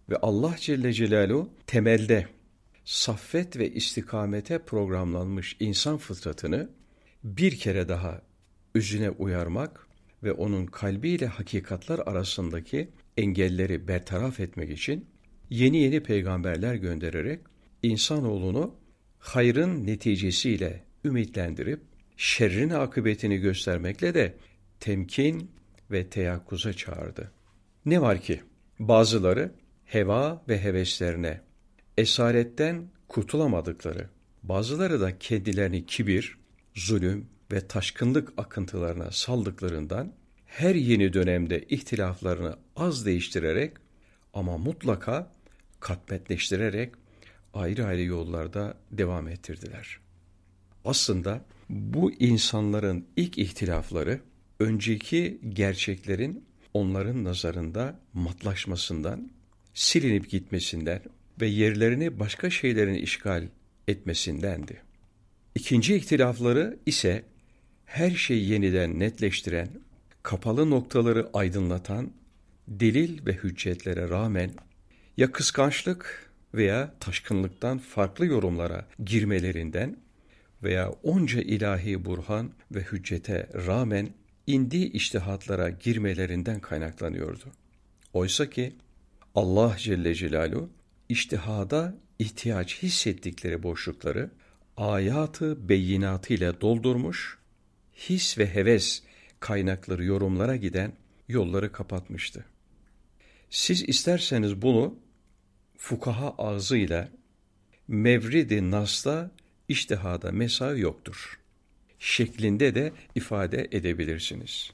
Ve 0.09 0.17
Allah 0.17 0.55
Celle 0.59 0.93
Celaluhu 0.93 1.49
temelde 1.67 2.27
saffet 2.85 3.57
ve 3.57 3.73
istikamete 3.73 4.59
programlanmış 4.59 5.57
insan 5.59 5.97
fıtratını 5.97 6.69
bir 7.23 7.57
kere 7.57 7.89
daha 7.89 8.21
üzüne 8.75 9.09
uyarmak 9.09 9.87
ve 10.23 10.31
onun 10.31 10.65
kalbiyle 10.65 11.25
hakikatlar 11.25 11.99
arasındaki 12.05 12.89
engelleri 13.17 13.87
bertaraf 13.87 14.39
etmek 14.39 14.69
için 14.69 15.05
yeni 15.49 15.77
yeni 15.77 16.03
peygamberler 16.03 16.75
göndererek 16.75 17.39
insanoğlunu 17.83 18.75
hayrın 19.19 19.87
neticesiyle 19.87 20.83
ümitlendirip 21.05 21.81
şerrin 22.17 22.69
akıbetini 22.69 23.37
göstermekle 23.37 24.13
de 24.13 24.33
temkin 24.79 25.51
ve 25.91 26.09
teyakkuza 26.09 26.73
çağırdı. 26.73 27.31
Ne 27.85 28.01
var 28.01 28.21
ki 28.21 28.41
bazıları 28.79 29.51
heva 29.85 30.43
ve 30.49 30.63
heveslerine 30.63 31.41
esaretten 31.97 32.87
kurtulamadıkları, 33.07 34.09
bazıları 34.43 35.01
da 35.01 35.19
kendilerini 35.19 35.85
kibir, 35.85 36.37
zulüm 36.75 37.27
ve 37.51 37.67
taşkınlık 37.67 38.33
akıntılarına 38.37 39.11
saldıklarından 39.11 40.13
her 40.45 40.75
yeni 40.75 41.13
dönemde 41.13 41.63
ihtilaflarını 41.63 42.55
az 42.75 43.05
değiştirerek 43.05 43.73
ama 44.33 44.57
mutlaka 44.57 45.31
katmetleştirerek 45.79 46.93
ayrı 47.53 47.85
ayrı 47.85 48.01
yollarda 48.01 48.77
devam 48.91 49.27
ettirdiler. 49.27 49.99
Aslında 50.85 51.45
bu 51.69 52.11
insanların 52.11 53.05
ilk 53.15 53.37
ihtilafları 53.37 54.19
önceki 54.59 55.39
gerçeklerin 55.49 56.45
onların 56.73 57.23
nazarında 57.23 57.99
matlaşmasından, 58.13 59.31
silinip 59.73 60.29
gitmesinden 60.29 61.01
ve 61.41 61.47
yerlerini 61.47 62.19
başka 62.19 62.49
şeylerin 62.49 62.93
işgal 62.93 63.47
etmesindendi. 63.87 64.81
İkinci 65.55 65.95
ihtilafları 65.95 66.79
ise 66.85 67.23
her 67.85 68.11
şeyi 68.11 68.49
yeniden 68.49 68.99
netleştiren, 68.99 69.69
kapalı 70.23 70.69
noktaları 70.69 71.29
aydınlatan, 71.33 72.11
delil 72.67 73.25
ve 73.25 73.33
hüccetlere 73.33 74.09
rağmen 74.09 74.51
ya 75.17 75.31
kıskançlık 75.31 76.31
veya 76.53 76.93
taşkınlıktan 76.99 77.77
farklı 77.77 78.25
yorumlara 78.25 78.87
girmelerinden 79.05 79.97
veya 80.63 80.89
onca 80.89 81.41
ilahi 81.41 82.05
burhan 82.05 82.51
ve 82.71 82.81
hüccete 82.81 83.49
rağmen 83.67 84.09
indi 84.47 84.77
iştihatlara 84.77 85.69
girmelerinden 85.69 86.59
kaynaklanıyordu. 86.59 87.45
Oysa 88.13 88.49
ki 88.49 88.75
Allah 89.35 89.75
Celle 89.77 90.15
Celaluhu 90.15 90.69
iştihada 91.09 91.95
ihtiyaç 92.19 92.83
hissettikleri 92.83 93.63
boşlukları 93.63 94.29
ayatı 94.77 95.69
beyinatı 95.69 96.33
ile 96.33 96.61
doldurmuş, 96.61 97.37
his 97.93 98.37
ve 98.37 98.55
heves 98.55 99.03
kaynakları 99.39 100.03
yorumlara 100.03 100.55
giden 100.55 100.93
yolları 101.27 101.71
kapatmıştı. 101.71 102.45
Siz 103.49 103.89
isterseniz 103.89 104.61
bunu 104.61 104.95
fukaha 105.77 106.35
ağzıyla 106.37 107.09
mevridi 107.87 108.71
nasla 108.71 109.31
iştihada 109.67 110.31
mesai 110.31 110.79
yoktur. 110.79 111.39
Şeklinde 111.99 112.75
de 112.75 112.93
ifade 113.15 113.67
edebilirsiniz. 113.71 114.71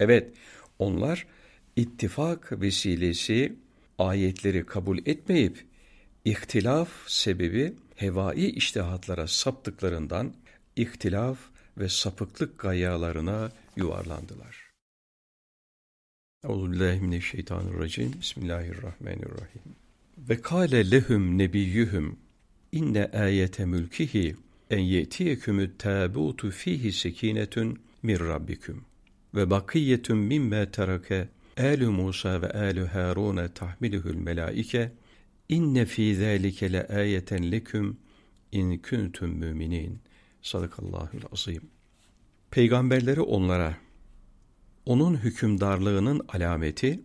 Evet, 0.00 0.32
onlar 0.78 1.26
ittifak 1.76 2.60
vesilesi 2.60 3.56
ayetleri 3.98 4.66
kabul 4.66 4.98
etmeyip 4.98 5.64
ihtilaf 6.24 6.88
sebebi 7.06 7.74
hevai 7.96 8.46
iştihatlara 8.46 9.26
saptıklarından 9.26 10.34
ihtilaf 10.76 11.38
ve 11.78 11.88
sapıklık 11.88 12.58
gayalarına 12.58 13.52
yuvarlandılar. 13.76 14.66
Euzubillahimineşşeytanirracim. 16.44 18.12
Bismillahirrahmanirrahim. 18.20 19.62
Ve 20.18 20.40
kâle 20.40 20.90
lehum 20.90 21.38
nebiyyuhum 21.38 22.18
inne 22.72 23.06
ayete 23.06 23.64
mülkihi 23.64 24.36
en 24.70 24.78
yetiyekümü 24.78 25.72
tâbûtu 25.78 26.50
fihi 26.50 26.92
sekinetun 26.92 27.78
min 28.02 28.18
rabbikum 28.18 28.84
ve 29.34 29.50
bakiyetun 29.50 30.18
mimme 30.18 30.70
terake 30.70 31.28
âlu 31.56 31.92
Musa 31.92 32.42
ve 32.42 32.50
âlu 32.50 32.86
Harun 32.94 33.48
tahmiluhul 33.48 34.14
melaike 34.14 34.92
inne 35.48 35.86
fî 35.86 36.14
zâlike 36.14 36.72
le 36.72 36.86
âyeten 36.86 37.52
leküm 37.52 37.96
in 38.52 38.78
kuntum 38.78 39.30
müminin. 39.30 40.00
Sadakallahul 40.42 41.22
azim. 41.32 41.62
Peygamberleri 42.50 43.20
onlara 43.20 43.76
onun 44.86 45.16
hükümdarlığının 45.16 46.20
alameti 46.28 47.00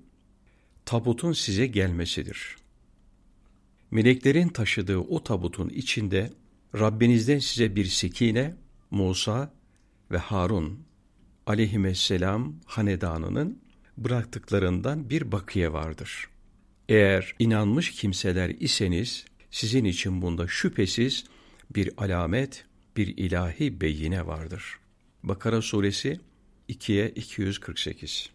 tabutun 0.86 1.34
size 1.34 1.68
gelmesidir. 1.68 2.56
Meleklerin 3.92 4.48
taşıdığı 4.48 4.98
o 4.98 5.24
tabutun 5.24 5.70
içinde 5.70 6.30
Rabbinizden 6.80 7.40
size 7.40 7.76
bir 7.76 7.86
sekine, 7.86 8.56
Musa 8.92 9.54
ve 10.12 10.18
Harun 10.18 10.80
aleyhisselam 11.46 12.56
hanedanının 12.66 13.62
bıraktıklarından 13.98 15.10
bir 15.10 15.32
bakiye 15.32 15.74
vardır. 15.74 16.28
Eğer 16.90 17.36
inanmış 17.40 17.92
kimseler 17.92 18.50
iseniz 18.50 19.26
sizin 19.52 19.86
için 19.86 20.22
bunda 20.22 20.48
şüphesiz 20.48 21.26
bir 21.76 21.90
alamet, 21.98 22.66
bir 22.98 23.18
ilahi 23.18 23.82
beyine 23.82 24.28
vardır. 24.28 24.80
Bakara 25.24 25.62
suresi 25.62 26.20
2'ye 26.70 27.10
248. 27.10 28.30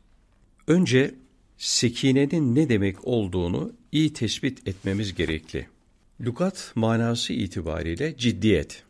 Önce 0.66 1.14
sekinenin 1.58 2.54
ne 2.54 2.68
demek 2.68 3.06
olduğunu 3.06 3.72
iyi 3.92 4.12
tespit 4.12 4.68
etmemiz 4.68 5.14
gerekli. 5.14 5.68
Lukat 6.20 6.72
manası 6.74 7.32
itibariyle 7.32 8.16
ciddiyet, 8.16 8.82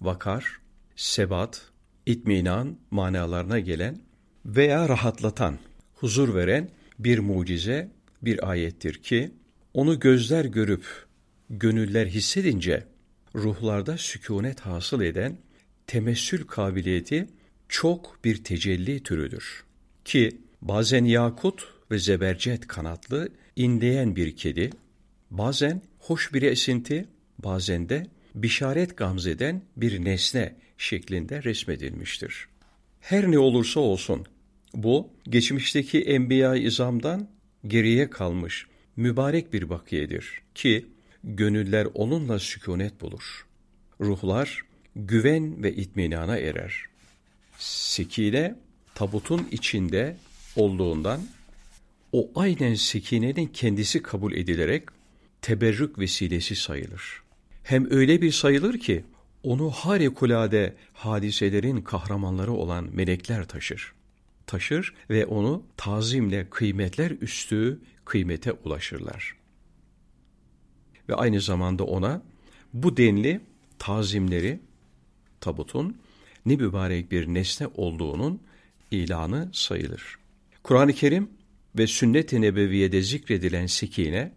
vakar, 0.00 0.60
sebat, 0.96 1.62
itminan 2.06 2.76
manalarına 2.90 3.58
gelen 3.58 3.98
veya 4.46 4.88
rahatlatan, 4.88 5.58
huzur 5.94 6.34
veren 6.34 6.68
bir 6.98 7.18
mucize, 7.18 7.90
bir 8.22 8.50
ayettir 8.50 8.94
ki 8.94 9.30
onu 9.74 10.00
gözler 10.00 10.44
görüp 10.44 10.84
gönüller 11.50 12.06
hissedince 12.06 12.84
ruhlarda 13.34 13.98
sükunet 13.98 14.60
hasıl 14.60 15.00
eden 15.00 15.36
temessül 15.86 16.46
kabiliyeti 16.46 17.26
çok 17.68 18.24
bir 18.24 18.44
tecelli 18.44 19.02
türüdür. 19.02 19.64
Ki 20.04 20.36
bazen 20.62 21.04
yakut 21.04 21.68
ve 21.90 21.98
zebercet 21.98 22.66
kanatlı 22.66 23.28
inleyen 23.56 24.16
bir 24.16 24.36
kedi, 24.36 24.70
bazen 25.30 25.82
hoş 26.00 26.34
bir 26.34 26.42
esinti, 26.42 27.08
bazen 27.38 27.88
de 27.88 28.06
bişaret 28.34 28.96
gamzeden 28.96 29.62
bir 29.76 30.04
nesne 30.04 30.54
şeklinde 30.78 31.42
resmedilmiştir. 31.42 32.48
Her 33.00 33.30
ne 33.30 33.38
olursa 33.38 33.80
olsun 33.80 34.26
bu 34.74 35.08
geçmişteki 35.28 36.00
enbiya 36.00 36.56
izamdan 36.56 37.28
geriye 37.66 38.10
kalmış 38.10 38.66
mübarek 38.96 39.52
bir 39.52 39.68
bakiyedir 39.68 40.42
ki 40.54 40.86
gönüller 41.24 41.86
onunla 41.94 42.38
sükunet 42.38 43.00
bulur. 43.00 43.46
Ruhlar 44.00 44.62
güven 44.96 45.62
ve 45.62 45.74
itminana 45.74 46.36
erer. 46.38 46.84
Sekine 47.58 48.54
tabutun 48.94 49.48
içinde 49.50 50.16
olduğundan 50.56 51.20
o 52.12 52.30
aynen 52.34 52.74
sekinenin 52.74 53.46
kendisi 53.46 54.02
kabul 54.02 54.32
edilerek 54.32 54.84
teberrük 55.42 55.98
vesilesi 55.98 56.56
sayılır. 56.56 57.22
Hem 57.62 57.92
öyle 57.92 58.22
bir 58.22 58.32
sayılır 58.32 58.78
ki 58.78 59.04
onu 59.42 59.70
harikulade 59.70 60.76
hadiselerin 60.92 61.82
kahramanları 61.82 62.52
olan 62.52 62.88
melekler 62.92 63.48
taşır. 63.48 63.92
Taşır 64.46 64.94
ve 65.10 65.26
onu 65.26 65.62
tazimle 65.76 66.50
kıymetler 66.50 67.10
üstü 67.10 67.80
kıymete 68.04 68.52
ulaşırlar. 68.52 69.36
Ve 71.08 71.14
aynı 71.14 71.40
zamanda 71.40 71.84
ona 71.84 72.22
bu 72.74 72.96
denli 72.96 73.40
tazimleri 73.78 74.60
tabutun 75.40 75.96
ne 76.46 76.56
mübarek 76.56 77.12
bir 77.12 77.26
nesne 77.26 77.66
olduğunun 77.66 78.40
ilanı 78.90 79.50
sayılır. 79.52 80.18
Kur'an-ı 80.62 80.92
Kerim 80.92 81.30
ve 81.78 81.86
sünnet-i 81.86 82.40
nebeviyede 82.40 83.02
zikredilen 83.02 83.66
sekine, 83.66 84.32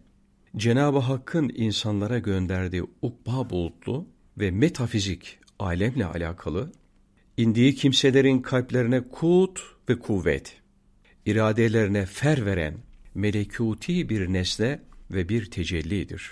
Cenab-ı 0.56 0.98
Hakk'ın 0.98 1.52
insanlara 1.54 2.18
gönderdiği 2.18 2.82
ukba 3.02 3.50
bulutlu 3.50 4.06
ve 4.38 4.50
metafizik 4.50 5.38
alemle 5.58 6.06
alakalı, 6.06 6.72
indiği 7.36 7.74
kimselerin 7.74 8.42
kalplerine 8.42 9.08
kut 9.08 9.60
ve 9.88 9.98
kuvvet, 9.98 10.60
iradelerine 11.26 12.06
fer 12.06 12.46
veren 12.46 12.74
melekuti 13.14 14.08
bir 14.08 14.32
nesne 14.32 14.80
ve 15.10 15.28
bir 15.28 15.50
tecellidir. 15.50 16.30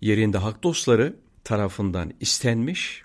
Yerinde 0.00 0.38
hak 0.38 0.62
dostları 0.62 1.16
tarafından 1.44 2.12
istenmiş, 2.20 3.02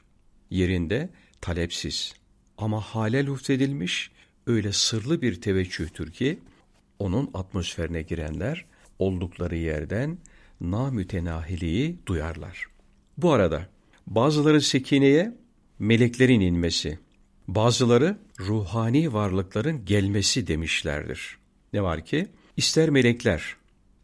yerinde 0.50 1.10
talepsiz 1.42 2.14
ama 2.58 2.82
hale 2.82 3.26
lütfedilmiş 3.26 4.12
öyle 4.48 4.72
sırlı 4.72 5.22
bir 5.22 5.42
teveccühtür 5.42 6.12
ki 6.12 6.40
onun 7.00 7.32
atmosferine 7.34 8.02
girenler 8.02 8.66
oldukları 9.06 9.56
yerden 9.56 10.18
namütenahiliği 10.62 11.98
duyarlar. 12.06 12.66
Bu 13.18 13.32
arada 13.32 13.70
bazıları 14.08 14.62
sekineye 14.62 15.38
meleklerin 15.80 16.40
inmesi, 16.40 17.00
bazıları 17.48 18.18
ruhani 18.40 19.14
varlıkların 19.14 19.86
gelmesi 19.86 20.48
demişlerdir. 20.48 21.38
Ne 21.74 21.84
var 21.84 22.06
ki 22.06 22.28
ister 22.58 22.90
melekler, 22.90 23.56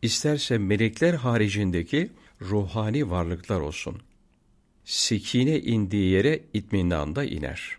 isterse 0.01 0.57
melekler 0.57 1.13
haricindeki 1.13 2.09
ruhani 2.41 3.09
varlıklar 3.09 3.59
olsun. 3.59 4.01
Sekine 4.85 5.59
indiği 5.59 6.11
yere 6.11 6.39
itminanda 6.53 7.23
iner. 7.23 7.77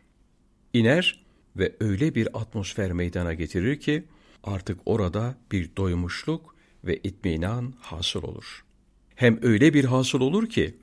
İner 0.72 1.24
ve 1.56 1.72
öyle 1.80 2.14
bir 2.14 2.40
atmosfer 2.40 2.92
meydana 2.92 3.34
getirir 3.34 3.80
ki 3.80 4.04
artık 4.44 4.80
orada 4.86 5.34
bir 5.52 5.70
doymuşluk 5.76 6.54
ve 6.84 6.96
itminan 6.96 7.74
hasıl 7.80 8.22
olur. 8.22 8.64
Hem 9.14 9.38
öyle 9.42 9.74
bir 9.74 9.84
hasıl 9.84 10.20
olur 10.20 10.48
ki 10.48 10.74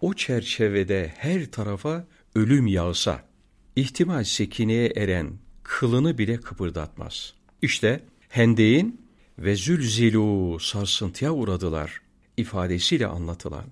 o 0.00 0.14
çerçevede 0.14 1.12
her 1.16 1.50
tarafa 1.50 2.06
ölüm 2.34 2.66
yağsa, 2.66 3.24
ihtimal 3.76 4.24
sekineye 4.24 4.86
eren 4.96 5.32
kılını 5.62 6.18
bile 6.18 6.36
kıpırdatmaz. 6.36 7.34
İşte 7.62 8.00
Hendeyin 8.28 9.00
ve 9.38 9.56
zülzilu 9.56 10.58
sarsıntıya 10.60 11.32
uğradılar 11.32 12.00
ifadesiyle 12.36 13.06
anlatılan 13.06 13.64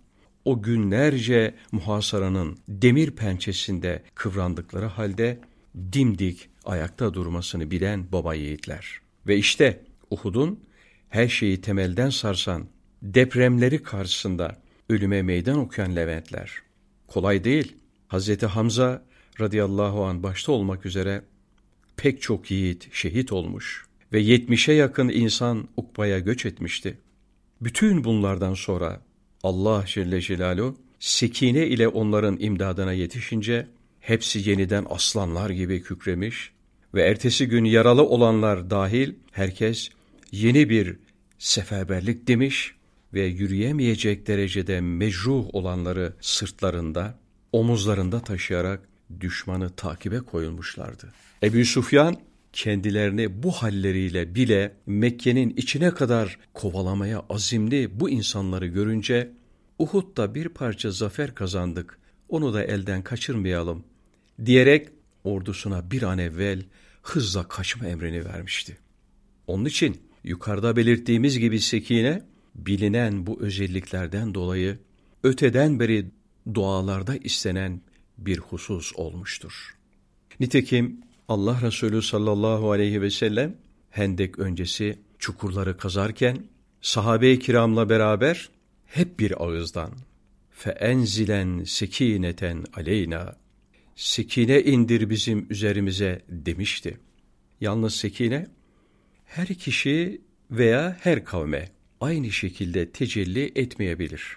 o 0.44 0.62
günlerce 0.62 1.54
muhasaranın 1.72 2.58
demir 2.68 3.10
pençesinde 3.10 4.02
kıvrandıkları 4.14 4.86
halde 4.86 5.40
dimdik 5.92 6.48
ayakta 6.64 7.14
durmasını 7.14 7.70
bilen 7.70 8.12
baba 8.12 8.34
yiğitler. 8.34 9.00
Ve 9.26 9.36
işte 9.36 9.84
Uhud'un 10.10 10.60
her 11.12 11.28
şeyi 11.28 11.60
temelden 11.60 12.10
sarsan 12.10 12.66
depremleri 13.02 13.82
karşısında 13.82 14.56
ölüme 14.88 15.22
meydan 15.22 15.58
okuyan 15.58 15.96
Leventler. 15.96 16.52
Kolay 17.06 17.44
değil. 17.44 17.76
Hazreti 18.08 18.46
Hamza 18.46 19.02
radıyallahu 19.40 20.04
an 20.04 20.22
başta 20.22 20.52
olmak 20.52 20.86
üzere 20.86 21.22
pek 21.96 22.22
çok 22.22 22.50
yiğit 22.50 22.88
şehit 22.92 23.32
olmuş 23.32 23.86
ve 24.12 24.20
yetmişe 24.20 24.72
yakın 24.72 25.08
insan 25.08 25.68
Ukba'ya 25.76 26.18
göç 26.18 26.46
etmişti. 26.46 26.98
Bütün 27.60 28.04
bunlardan 28.04 28.54
sonra 28.54 29.00
Allah 29.42 29.84
Celle 29.86 30.20
Celaluhu 30.20 30.76
sekine 31.00 31.66
ile 31.66 31.88
onların 31.88 32.36
imdadına 32.40 32.92
yetişince 32.92 33.66
hepsi 34.00 34.50
yeniden 34.50 34.86
aslanlar 34.90 35.50
gibi 35.50 35.82
kükremiş 35.82 36.52
ve 36.94 37.02
ertesi 37.02 37.48
gün 37.48 37.64
yaralı 37.64 38.02
olanlar 38.02 38.70
dahil 38.70 39.14
herkes 39.32 39.90
yeni 40.32 40.68
bir 40.68 41.01
seferberlik 41.42 42.28
demiş 42.28 42.74
ve 43.14 43.22
yürüyemeyecek 43.22 44.26
derecede 44.26 44.80
mecruh 44.80 45.54
olanları 45.54 46.12
sırtlarında, 46.20 47.18
omuzlarında 47.52 48.20
taşıyarak 48.20 48.88
düşmanı 49.20 49.70
takibe 49.70 50.20
koyulmuşlardı. 50.20 51.12
Ebu 51.42 51.64
Sufyan 51.64 52.16
kendilerini 52.52 53.42
bu 53.42 53.50
halleriyle 53.50 54.34
bile 54.34 54.76
Mekke'nin 54.86 55.50
içine 55.56 55.90
kadar 55.90 56.38
kovalamaya 56.54 57.24
azimli 57.30 58.00
bu 58.00 58.10
insanları 58.10 58.66
görünce 58.66 59.32
Uhud'da 59.78 60.34
bir 60.34 60.48
parça 60.48 60.90
zafer 60.90 61.34
kazandık, 61.34 61.98
onu 62.28 62.54
da 62.54 62.64
elden 62.64 63.02
kaçırmayalım 63.02 63.84
diyerek 64.44 64.88
ordusuna 65.24 65.90
bir 65.90 66.02
an 66.02 66.18
evvel 66.18 66.62
hızla 67.02 67.48
kaçma 67.48 67.86
emrini 67.86 68.24
vermişti. 68.24 68.78
Onun 69.46 69.64
için 69.64 70.11
yukarıda 70.24 70.76
belirttiğimiz 70.76 71.38
gibi 71.38 71.60
Sekine, 71.60 72.22
bilinen 72.54 73.26
bu 73.26 73.40
özelliklerden 73.40 74.34
dolayı 74.34 74.78
öteden 75.22 75.80
beri 75.80 76.06
dualarda 76.54 77.16
istenen 77.16 77.80
bir 78.18 78.38
husus 78.38 78.92
olmuştur. 78.94 79.76
Nitekim 80.40 81.00
Allah 81.28 81.60
Resulü 81.62 82.02
sallallahu 82.02 82.70
aleyhi 82.70 83.02
ve 83.02 83.10
sellem 83.10 83.56
Hendek 83.90 84.38
öncesi 84.38 84.98
çukurları 85.18 85.76
kazarken 85.76 86.44
sahabe-i 86.80 87.38
kiramla 87.38 87.88
beraber 87.88 88.50
hep 88.86 89.18
bir 89.18 89.44
ağızdan 89.44 89.92
feenzilen 90.50 91.64
sekineten 91.64 92.64
aleyna 92.74 93.36
sekine 93.96 94.62
indir 94.62 95.10
bizim 95.10 95.46
üzerimize 95.50 96.22
demişti. 96.28 96.98
Yalnız 97.60 97.94
sekine 97.94 98.46
her 99.32 99.46
kişi 99.46 100.20
veya 100.50 100.96
her 101.00 101.24
kavme 101.24 101.68
aynı 102.00 102.30
şekilde 102.30 102.90
tecelli 102.90 103.52
etmeyebilir. 103.54 104.36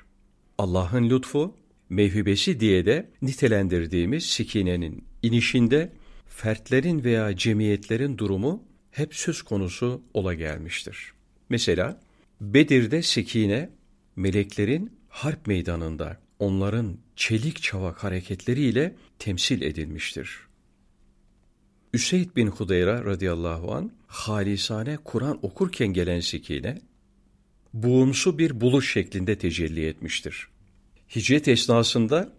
Allah'ın 0.57 1.09
lütfu, 1.09 1.55
mevhibesi 1.89 2.59
diye 2.59 2.85
de 2.85 3.09
nitelendirdiğimiz 3.21 4.25
sekinenin 4.25 5.03
inişinde 5.23 5.91
fertlerin 6.27 7.03
veya 7.03 7.35
cemiyetlerin 7.37 8.17
durumu 8.17 8.63
hep 8.91 9.15
söz 9.15 9.41
konusu 9.41 10.01
ola 10.13 10.33
gelmiştir. 10.33 11.11
Mesela 11.49 12.01
Bedir'de 12.41 13.01
sekine 13.01 13.69
meleklerin 14.15 14.91
harp 15.09 15.47
meydanında 15.47 16.21
onların 16.39 16.97
çelik 17.15 17.61
çavak 17.61 18.03
hareketleriyle 18.03 18.95
temsil 19.19 19.61
edilmiştir. 19.61 20.39
Üseyd 21.95 22.35
bin 22.35 22.47
Hudeyra 22.47 23.05
radıyallahu 23.05 23.73
an 23.73 23.91
halisane 24.07 24.97
Kur'an 24.97 25.39
okurken 25.41 25.87
gelen 25.87 26.19
sekine 26.19 26.81
buğumsu 27.73 28.37
bir 28.37 28.61
buluş 28.61 28.93
şeklinde 28.93 29.37
tecelli 29.37 29.87
etmiştir. 29.87 30.47
Hicret 31.15 31.47
esnasında 31.47 32.33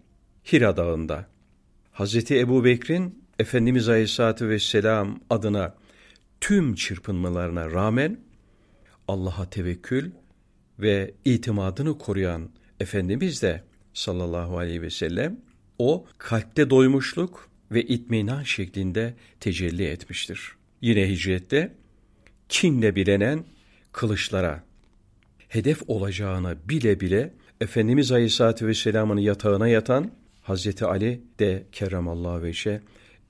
Hira 0.51 0.77
Dağı'nda 0.77 1.27
Hazreti 1.91 2.39
Ebu 2.39 2.65
Bekir'in 2.65 3.23
Efendimiz 3.39 3.89
Aleyhisselatü 3.89 4.49
Vesselam 4.49 5.19
adına 5.29 5.75
tüm 6.41 6.75
çırpınmalarına 6.75 7.71
rağmen 7.71 8.19
Allah'a 9.07 9.49
tevekkül 9.49 10.11
ve 10.79 11.13
itimadını 11.25 11.97
koruyan 11.97 12.49
Efendimiz 12.79 13.41
de 13.41 13.63
sallallahu 13.93 14.57
aleyhi 14.57 14.81
ve 14.81 14.89
sellem 14.89 15.39
o 15.79 16.05
kalpte 16.17 16.69
doymuşluk 16.69 17.49
ve 17.71 17.83
itminan 17.83 18.43
şeklinde 18.43 19.13
tecelli 19.39 19.85
etmiştir. 19.85 20.51
Yine 20.81 21.09
hicrette 21.09 21.73
kinle 22.49 22.95
bilenen 22.95 23.43
kılıçlara 23.91 24.63
hedef 25.47 25.81
olacağını 25.87 26.57
bile 26.69 26.99
bile 26.99 27.33
Efendimiz 27.61 28.11
Aleyhisselatü 28.11 28.67
Vesselam'ın 28.67 29.17
yatağına 29.17 29.67
yatan 29.67 30.11
Hazreti 30.41 30.85
Ali 30.85 31.21
de 31.39 31.63
kerramallahu 31.71 32.43
veçe 32.43 32.81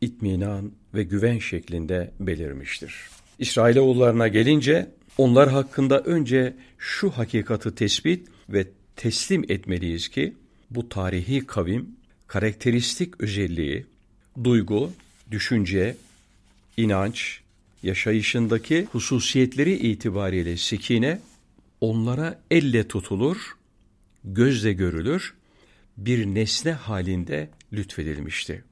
itminan 0.01 0.71
ve 0.93 1.03
güven 1.03 1.39
şeklinde 1.39 2.11
belirmiştir. 2.19 2.95
İsrailoğullarına 3.39 4.27
gelince 4.27 4.91
onlar 5.17 5.49
hakkında 5.49 5.99
önce 5.99 6.53
şu 6.77 7.09
hakikati 7.09 7.75
tespit 7.75 8.27
ve 8.49 8.67
teslim 8.95 9.43
etmeliyiz 9.49 10.07
ki 10.07 10.33
bu 10.69 10.89
tarihi 10.89 11.45
kavim 11.45 11.89
karakteristik 12.27 13.21
özelliği, 13.21 13.85
duygu, 14.43 14.91
düşünce, 15.31 15.95
inanç, 16.77 17.41
yaşayışındaki 17.83 18.87
hususiyetleri 18.91 19.73
itibariyle 19.73 20.57
sekine 20.57 21.19
onlara 21.81 22.41
elle 22.51 22.87
tutulur, 22.87 23.37
gözle 24.23 24.73
görülür, 24.73 25.33
bir 25.97 26.25
nesne 26.25 26.71
halinde 26.71 27.49
lütfedilmişti. 27.73 28.63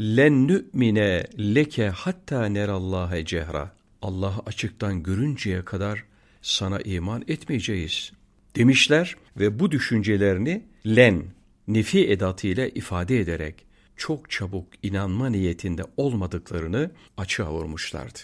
Len 0.00 0.48
nü'mine 0.48 1.26
leke 1.38 1.88
hatta 1.88 2.46
nerallâhe 2.46 3.24
cehra. 3.24 3.72
Allah'ı 4.02 4.42
açıktan 4.46 5.02
görünceye 5.02 5.64
kadar 5.64 6.04
sana 6.42 6.80
iman 6.80 7.24
etmeyeceğiz 7.28 8.12
demişler 8.56 9.16
ve 9.36 9.58
bu 9.58 9.70
düşüncelerini 9.70 10.62
len 10.86 11.24
nefi 11.68 12.08
edatıyla 12.10 12.66
ifade 12.66 13.20
ederek 13.20 13.54
çok 14.00 14.30
çabuk 14.30 14.66
inanma 14.82 15.28
niyetinde 15.28 15.82
olmadıklarını 15.96 16.90
açığa 17.16 17.52
vurmuşlardı. 17.52 18.18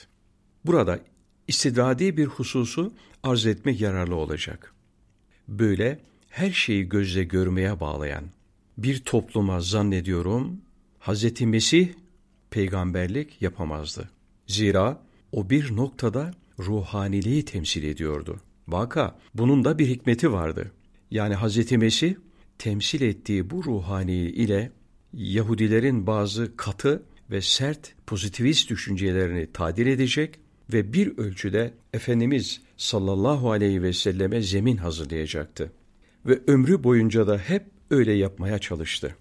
Burada 0.65 1.01
istidradi 1.49 2.17
bir 2.17 2.27
hususu 2.27 2.93
arz 3.23 3.47
etmek 3.47 3.81
yararlı 3.81 4.15
olacak. 4.15 4.75
Böyle 5.49 6.01
her 6.29 6.51
şeyi 6.51 6.89
gözle 6.89 7.25
görmeye 7.25 7.81
bağlayan 7.81 8.25
bir 8.79 8.99
topluma 8.99 9.61
zannediyorum 9.61 10.61
Hz. 11.01 11.41
Mesih 11.41 11.89
peygamberlik 12.51 13.43
yapamazdı. 13.43 14.11
Zira 14.47 15.03
o 15.33 15.51
bir 15.51 15.77
noktada 15.77 16.35
ruhaniliği 16.59 17.45
temsil 17.45 17.83
ediyordu. 17.83 18.41
Vaka 18.69 19.19
bunun 19.35 19.65
da 19.65 19.79
bir 19.79 19.89
hikmeti 19.89 20.33
vardı. 20.33 20.73
Yani 21.11 21.35
Hz. 21.35 21.73
Mesih 21.73 22.15
temsil 22.59 23.03
ettiği 23.03 23.51
bu 23.51 23.65
ruhani 23.65 24.15
ile 24.15 24.73
Yahudilerin 25.13 26.07
bazı 26.07 26.57
katı 26.57 27.03
ve 27.31 27.41
sert 27.41 27.95
pozitivist 28.07 28.71
düşüncelerini 28.71 29.53
tadil 29.53 29.87
edecek 29.87 30.39
ve 30.73 30.93
bir 30.93 31.19
ölçüde 31.19 31.75
Efendimiz 31.95 32.61
sallallahu 32.77 33.51
aleyhi 33.51 33.83
ve 33.83 33.93
selleme 33.93 34.43
zemin 34.43 34.77
hazırlayacaktı. 34.77 35.73
Ve 36.27 36.41
ömrü 36.47 36.85
boyunca 36.85 37.27
da 37.27 37.39
hep 37.39 37.63
öyle 37.91 38.13
yapmaya 38.13 38.59
çalıştı. 38.59 39.17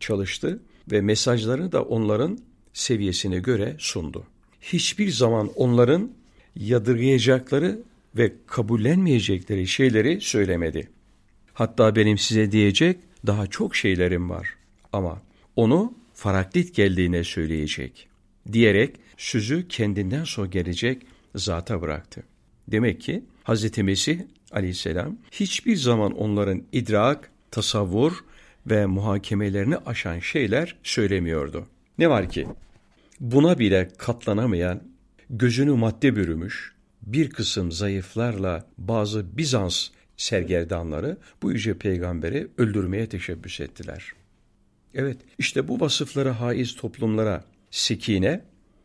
Çalıştı 0.00 0.62
ve 0.90 1.00
mesajları 1.00 1.72
da 1.72 1.82
onların 1.82 2.38
seviyesine 2.72 3.38
göre 3.38 3.76
sundu. 3.78 4.24
Hiçbir 4.60 5.10
zaman 5.10 5.50
onların 5.56 6.10
yadırgayacakları 6.56 7.80
ve 8.16 8.32
kabullenmeyecekleri 8.46 9.66
şeyleri 9.66 10.20
söylemedi. 10.20 10.88
Hatta 11.54 11.96
benim 11.96 12.18
size 12.18 12.52
diyecek 12.52 12.98
daha 13.26 13.46
çok 13.46 13.76
şeylerim 13.76 14.30
var 14.30 14.59
ama 14.92 15.22
onu 15.56 15.94
faraklit 16.14 16.74
geldiğine 16.74 17.24
söyleyecek 17.24 18.08
diyerek 18.52 18.96
sözü 19.16 19.68
kendinden 19.68 20.24
sonra 20.24 20.46
gelecek 20.46 21.02
zata 21.34 21.82
bıraktı. 21.82 22.22
Demek 22.68 23.00
ki 23.00 23.24
Hz. 23.44 23.78
Mesih 23.78 24.20
aleyhisselam 24.52 25.16
hiçbir 25.32 25.76
zaman 25.76 26.12
onların 26.12 26.62
idrak, 26.72 27.30
tasavvur 27.50 28.12
ve 28.66 28.86
muhakemelerini 28.86 29.76
aşan 29.76 30.18
şeyler 30.18 30.76
söylemiyordu. 30.82 31.66
Ne 31.98 32.10
var 32.10 32.28
ki 32.28 32.46
buna 33.20 33.58
bile 33.58 33.88
katlanamayan, 33.98 34.82
gözünü 35.30 35.72
madde 35.72 36.16
bürümüş, 36.16 36.74
bir 37.02 37.30
kısım 37.30 37.72
zayıflarla 37.72 38.66
bazı 38.78 39.36
Bizans 39.36 39.88
sergerdanları 40.16 41.18
bu 41.42 41.52
yüce 41.52 41.78
peygamberi 41.78 42.48
öldürmeye 42.58 43.08
teşebbüs 43.08 43.60
ettiler. 43.60 44.12
Evet, 44.94 45.16
işte 45.38 45.68
bu 45.68 45.80
vasıflara 45.80 46.40
haiz 46.40 46.76
toplumlara 46.76 47.44
sekine, 47.70 48.40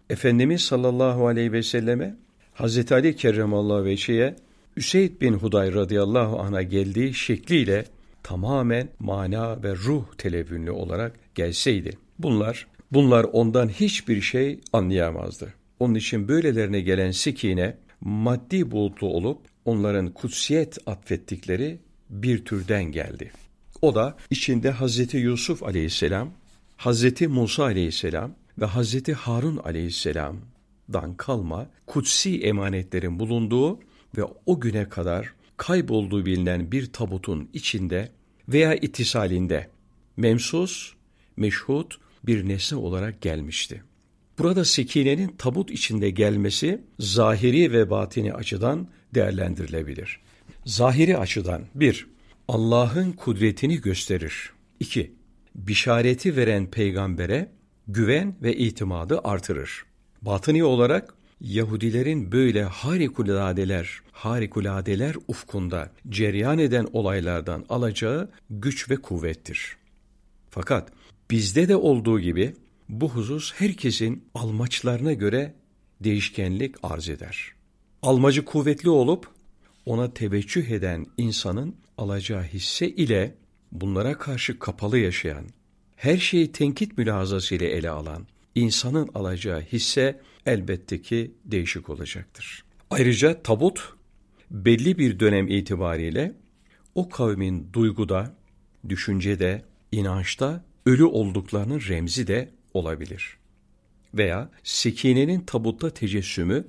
Efendimiz 0.10 0.62
sallallahu 0.62 1.28
aleyhi 1.28 1.52
ve 1.52 1.64
selleme, 1.64 2.16
Hazreti 2.54 2.94
Ali 2.94 3.16
kerremallahu 3.16 3.86
veçheye, 3.86 4.36
Üseyd 4.78 5.22
bin 5.22 5.34
Huday 5.34 5.74
radıyallahu 5.74 6.40
anh'a 6.40 6.62
geldiği 6.62 7.14
şekliyle 7.14 7.86
tamamen 8.24 8.90
mana 9.00 9.64
ve 9.64 9.76
ruh 9.76 10.06
televünlü 10.18 10.72
olarak 10.72 11.36
gelseydi. 11.36 11.98
Bunlar, 12.20 12.68
bunlar 12.92 13.24
ondan 13.24 13.68
hiçbir 13.68 14.22
şey 14.22 14.60
anlayamazdı. 14.74 15.54
Onun 15.80 15.96
için 15.96 16.28
böylelerine 16.28 16.82
gelen 16.82 17.12
sekine, 17.12 17.78
maddi 18.02 18.72
boyutlu 18.72 19.08
olup 19.08 19.42
onların 19.66 20.14
kutsiyet 20.14 20.78
atfettikleri 20.86 21.80
bir 22.10 22.46
türden 22.46 22.84
geldi. 22.84 23.32
O 23.82 23.96
da 23.96 24.18
içinde 24.30 24.72
Hazreti 24.72 25.18
Yusuf 25.18 25.64
aleyhisselam, 25.64 26.32
Hazreti 26.78 27.28
Musa 27.28 27.64
aleyhisselam 27.64 28.36
ve 28.58 28.66
Hazreti 28.66 29.14
Harun 29.14 29.58
aleyhisselam 29.58 30.38
dan 30.94 31.18
kalma 31.18 31.70
kutsi 31.88 32.42
emanetlerin 32.42 33.20
bulunduğu 33.20 33.80
ve 34.18 34.24
o 34.46 34.60
güne 34.60 34.90
kadar 34.90 35.34
kaybolduğu 35.58 36.26
bilinen 36.26 36.72
bir 36.72 36.94
tabutun 36.94 37.50
içinde 37.54 38.12
veya 38.50 38.76
ittisalinde 38.76 39.70
memsus, 40.18 40.94
meşhut 41.38 41.98
bir 42.24 42.48
nesne 42.48 42.78
olarak 42.78 43.22
gelmişti. 43.22 43.84
Burada 44.40 44.66
sekinenin 44.66 45.28
tabut 45.28 45.72
içinde 45.72 46.10
gelmesi 46.10 46.82
zahiri 47.00 47.72
ve 47.72 47.90
batini 47.90 48.34
açıdan 48.34 48.88
değerlendirilebilir. 49.14 50.20
Zahiri 50.66 51.18
açıdan 51.18 51.62
bir, 51.76 52.08
Allah'ın 52.48 53.12
kudretini 53.12 53.82
gösterir. 53.82 54.52
İki, 54.80 55.12
bişareti 55.56 56.36
veren 56.36 56.72
peygambere 56.72 57.52
güven 57.88 58.36
ve 58.42 58.56
itimadı 58.56 59.20
artırır. 59.24 59.86
Batıni 60.22 60.64
olarak 60.64 61.14
Yahudilerin 61.42 62.32
böyle 62.32 62.64
harikuladeler, 62.64 64.02
harikuladeler 64.12 65.16
ufkunda 65.28 65.92
cereyan 66.10 66.60
eden 66.60 66.88
olaylardan 66.94 67.66
alacağı 67.70 68.30
güç 68.50 68.90
ve 68.90 68.96
kuvvettir. 68.96 69.78
Fakat 70.50 70.92
bizde 71.32 71.68
de 71.68 71.76
olduğu 71.76 72.20
gibi 72.20 72.54
bu 72.90 73.10
husus 73.10 73.54
herkesin 73.54 74.24
almaçlarına 74.34 75.14
göre 75.14 75.54
değişkenlik 76.04 76.76
arz 76.84 77.10
eder. 77.10 77.54
Almacı 78.02 78.46
kuvvetli 78.46 78.90
olup 78.90 79.28
ona 79.86 80.14
teveccüh 80.14 80.70
eden 80.70 81.06
insanın 81.18 81.76
alacağı 81.98 82.44
hisse 82.44 82.90
ile 82.90 83.36
bunlara 83.72 84.18
karşı 84.18 84.60
kapalı 84.60 84.98
yaşayan, 84.98 85.46
her 85.96 86.18
şeyi 86.18 86.52
tenkit 86.52 86.98
mülazası 86.98 87.56
ile 87.56 87.70
ele 87.70 87.90
alan 87.90 88.28
insanın 88.56 89.10
alacağı 89.16 89.62
hisse 89.62 90.22
elbette 90.46 91.02
ki 91.02 91.32
değişik 91.46 91.90
olacaktır. 91.90 92.64
Ayrıca 92.90 93.44
tabut 93.44 93.94
belli 94.52 94.98
bir 94.98 95.20
dönem 95.20 95.48
itibariyle 95.48 96.36
o 96.96 97.10
kavmin 97.10 97.70
duyguda, 97.74 98.36
düşüncede, 98.90 99.66
inançta 99.92 100.66
ölü 100.86 101.04
olduklarının 101.04 101.82
remzi 101.90 102.28
de 102.28 102.50
olabilir. 102.74 103.38
Veya 104.14 104.50
sekinenin 104.64 105.40
tabutta 105.40 105.90
tecessümü 105.90 106.68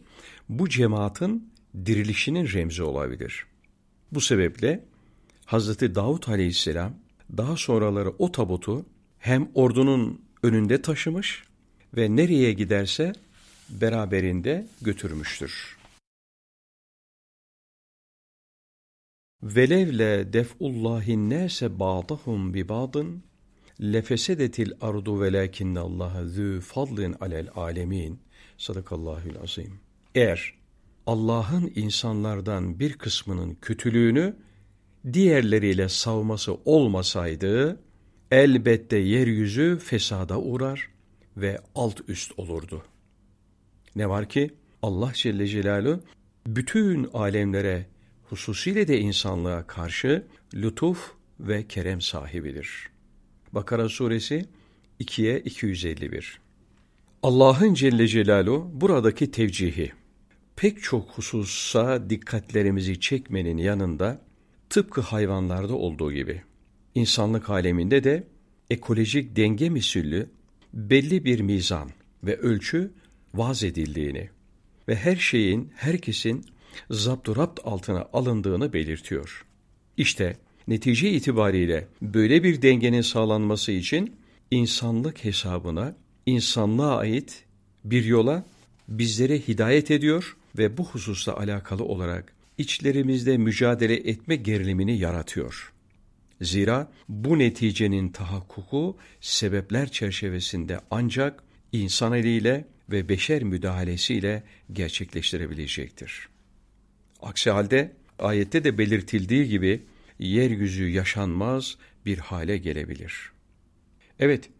bu 0.48 0.68
cemaatin 0.68 1.52
dirilişinin 1.86 2.52
remzi 2.52 2.82
olabilir. 2.82 3.46
Bu 4.12 4.20
sebeple 4.20 4.84
Hz. 5.46 5.80
Davut 5.80 6.28
aleyhisselam 6.28 6.94
daha 7.36 7.56
sonraları 7.56 8.10
o 8.18 8.32
tabutu 8.32 8.86
hem 9.18 9.50
ordunun 9.54 10.22
önünde 10.42 10.82
taşımış 10.82 11.44
ve 11.96 12.16
nereye 12.16 12.52
giderse 12.52 13.12
beraberinde 13.68 14.66
götürmüştür. 14.82 15.76
Velevle 19.42 20.32
def'ullahin 20.32 21.30
nase 21.30 21.78
ba'dahum 21.78 22.54
bi 22.54 22.68
ba'dın 22.68 23.22
lefesedetil 23.80 24.72
ardu 24.80 25.20
velakinnallaha 25.20 26.26
zü 26.26 26.60
fadlin 26.60 27.16
alel 27.20 27.48
alemin. 27.54 28.20
Sadakallahül 28.58 29.38
azim. 29.38 29.80
Eğer 30.14 30.54
Allah'ın 31.06 31.72
insanlardan 31.74 32.80
bir 32.80 32.92
kısmının 32.92 33.56
kötülüğünü 33.62 34.36
diğerleriyle 35.12 35.88
savması 35.88 36.54
olmasaydı 36.64 37.80
elbette 38.30 38.96
yeryüzü 38.96 39.78
fesada 39.84 40.40
uğrar 40.40 40.88
ve 41.36 41.58
alt 41.74 42.00
üst 42.08 42.38
olurdu. 42.38 42.82
Ne 43.96 44.08
var 44.08 44.28
ki 44.28 44.50
Allah 44.82 45.12
Celle 45.14 45.46
Celaluhu 45.46 46.00
bütün 46.46 47.04
alemlere 47.12 47.86
hususiyle 48.24 48.88
de 48.88 48.98
insanlığa 48.98 49.66
karşı 49.66 50.26
lütuf 50.54 51.12
ve 51.40 51.66
kerem 51.66 52.00
sahibidir. 52.00 52.88
Bakara 53.52 53.88
suresi 53.88 54.46
2'ye 55.00 55.40
251 55.40 56.40
Allah'ın 57.22 57.74
Celle 57.74 58.08
Celaluhu 58.08 58.70
buradaki 58.74 59.30
tevcihi 59.30 59.92
pek 60.56 60.82
çok 60.82 61.10
hususa 61.10 62.10
dikkatlerimizi 62.10 63.00
çekmenin 63.00 63.56
yanında 63.56 64.25
tıpkı 64.70 65.00
hayvanlarda 65.00 65.74
olduğu 65.74 66.12
gibi 66.12 66.42
insanlık 66.94 67.50
aleminde 67.50 68.04
de 68.04 68.24
ekolojik 68.70 69.36
denge 69.36 69.68
misüllü 69.68 70.30
belli 70.74 71.24
bir 71.24 71.40
mizan 71.40 71.90
ve 72.24 72.36
ölçü 72.36 72.92
vaz 73.34 73.64
edildiğini 73.64 74.30
ve 74.88 74.96
her 74.96 75.16
şeyin, 75.16 75.72
herkesin 75.76 76.44
zapturapt 76.90 77.60
altına 77.64 78.08
alındığını 78.12 78.72
belirtiyor. 78.72 79.46
İşte 79.96 80.36
netice 80.68 81.10
itibariyle 81.10 81.88
böyle 82.02 82.42
bir 82.42 82.62
dengenin 82.62 83.00
sağlanması 83.00 83.72
için 83.72 84.16
insanlık 84.50 85.24
hesabına, 85.24 85.96
insanlığa 86.26 86.96
ait 86.96 87.44
bir 87.84 88.04
yola 88.04 88.44
bizlere 88.88 89.38
hidayet 89.38 89.90
ediyor 89.90 90.36
ve 90.58 90.76
bu 90.76 90.84
hususla 90.84 91.36
alakalı 91.36 91.84
olarak 91.84 92.35
içlerimizde 92.58 93.36
mücadele 93.36 93.94
etme 93.94 94.36
gerilimini 94.36 94.98
yaratıyor. 94.98 95.72
Zira 96.40 96.92
bu 97.08 97.38
neticenin 97.38 98.08
tahakkuku 98.08 98.96
sebepler 99.20 99.90
çerçevesinde 99.90 100.80
ancak 100.90 101.42
insan 101.72 102.12
eliyle 102.12 102.64
ve 102.90 103.08
beşer 103.08 103.42
müdahalesiyle 103.42 104.42
gerçekleştirebilecektir. 104.72 106.28
Aksi 107.22 107.50
halde 107.50 107.92
ayette 108.18 108.64
de 108.64 108.78
belirtildiği 108.78 109.48
gibi 109.48 109.82
yeryüzü 110.18 110.88
yaşanmaz 110.88 111.76
bir 112.06 112.18
hale 112.18 112.58
gelebilir. 112.58 113.32
Evet, 114.18 114.50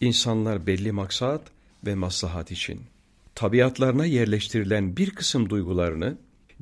insanlar 0.00 0.66
belli 0.66 0.92
maksat 0.92 1.50
ve 1.86 1.94
maslahat 1.94 2.50
için 2.50 2.80
tabiatlarına 3.34 4.06
yerleştirilen 4.06 4.96
bir 4.96 5.10
kısım 5.10 5.50
duygularını 5.50 6.18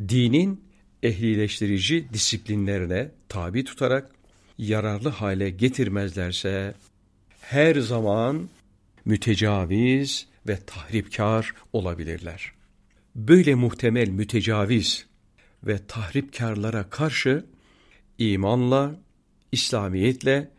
dinin 0.08 0.71
ehlileştirici 1.02 2.08
disiplinlerine 2.12 3.10
tabi 3.28 3.64
tutarak 3.64 4.10
yararlı 4.58 5.08
hale 5.08 5.50
getirmezlerse 5.50 6.74
her 7.40 7.74
zaman 7.74 8.48
mütecaviz 9.04 10.26
ve 10.48 10.56
tahripkar 10.66 11.54
olabilirler. 11.72 12.52
Böyle 13.16 13.54
muhtemel 13.54 14.08
mütecaviz 14.08 15.06
ve 15.64 15.86
tahripkarlara 15.86 16.90
karşı 16.90 17.46
imanla, 18.18 19.00
İslamiyetle 19.52 20.50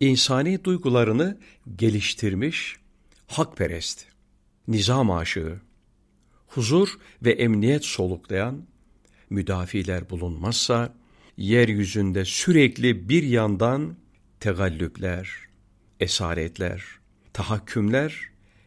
insani 0.00 0.64
duygularını 0.64 1.38
geliştirmiş 1.76 2.76
hakperest, 3.26 4.04
nizam 4.68 5.10
aşığı, 5.10 5.60
huzur 6.46 6.98
ve 7.22 7.32
emniyet 7.32 7.84
soluklayan 7.84 8.66
müdafiler 9.30 10.10
bulunmazsa, 10.10 10.94
yeryüzünde 11.36 12.24
sürekli 12.24 13.08
bir 13.08 13.22
yandan 13.22 13.96
tegallüpler, 14.40 15.28
esaretler, 16.00 16.84
tahakkümler, 17.32 18.20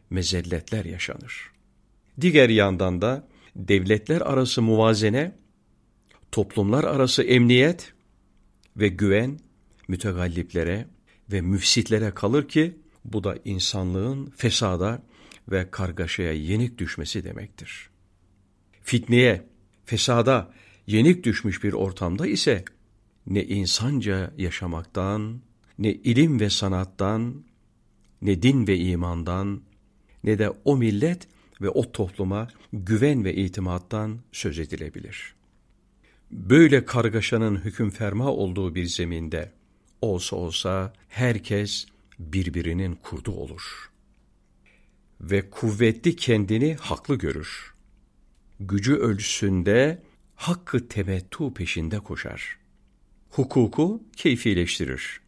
mezelletler 0.10 0.86
yaşanır. 0.86 1.52
Diğer 2.22 2.50
yandan 2.50 3.02
da 3.02 3.28
devletler 3.56 4.22
arası 4.22 4.62
muvazene, 4.62 5.36
toplumlar 6.32 6.84
arası 6.84 7.24
emniyet 7.24 7.94
ve 8.78 8.88
güven 8.88 9.40
mütegalliplere 9.88 10.88
ve 11.32 11.42
müfsitlere 11.42 12.12
kalır 12.12 12.48
ki 12.48 12.78
bu 13.06 13.24
da 13.24 13.38
insanlığın 13.46 14.34
fesada 14.38 15.02
ve 15.52 15.72
kargaşaya 15.72 16.34
yenik 16.34 16.78
düşmesi 16.78 17.24
demektir. 17.24 17.90
Fitneye, 18.82 19.46
fesada 19.90 20.52
yenik 20.88 21.24
düşmüş 21.24 21.64
bir 21.64 21.74
ortamda 21.74 22.28
ise 22.28 22.66
ne 23.28 23.44
insanca 23.44 24.34
yaşamaktan, 24.38 25.42
ne 25.80 25.92
ilim 25.92 26.40
ve 26.40 26.50
sanattan, 26.50 27.44
ne 28.22 28.42
din 28.42 28.68
ve 28.68 28.78
imandan, 28.78 29.62
ne 30.24 30.40
de 30.40 30.50
o 30.66 30.78
millet 30.78 31.28
ve 31.62 31.70
o 31.70 31.92
topluma 31.92 32.48
güven 32.74 33.26
ve 33.26 33.36
itimattan 33.36 34.20
söz 34.32 34.60
edilebilir. 34.60 35.36
Böyle 36.32 36.86
kargaşanın 36.86 37.56
hüküm 37.56 37.90
ferma 37.90 38.32
olduğu 38.32 38.76
bir 38.76 38.86
zeminde 38.86 39.52
olsa 40.02 40.36
olsa 40.36 40.94
herkes 41.08 41.86
birbirinin 42.20 42.96
kurdu 42.96 43.32
olur. 43.32 43.92
Ve 45.22 45.50
kuvvetli 45.50 46.16
kendini 46.16 46.76
haklı 46.76 47.16
görür. 47.16 47.79
Gücü 48.60 48.96
ölçüsünde 48.96 50.04
hakkı 50.36 50.88
temettu 50.88 51.54
peşinde 51.54 52.00
koşar. 52.00 52.58
Hukuku 53.30 54.04
keyfileştirir. 54.16 55.22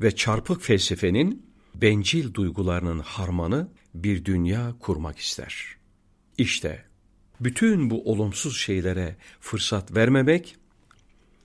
Ve 0.00 0.16
çarpık 0.16 0.62
felsefenin 0.62 1.46
bencil 1.74 2.34
duygularının 2.34 2.98
harmanı 2.98 3.68
bir 3.94 4.24
dünya 4.24 4.74
kurmak 4.80 5.18
ister. 5.18 5.76
İşte 6.38 6.84
bütün 7.40 7.90
bu 7.90 8.10
olumsuz 8.10 8.58
şeylere 8.58 9.16
fırsat 9.40 9.94
vermemek 9.96 10.56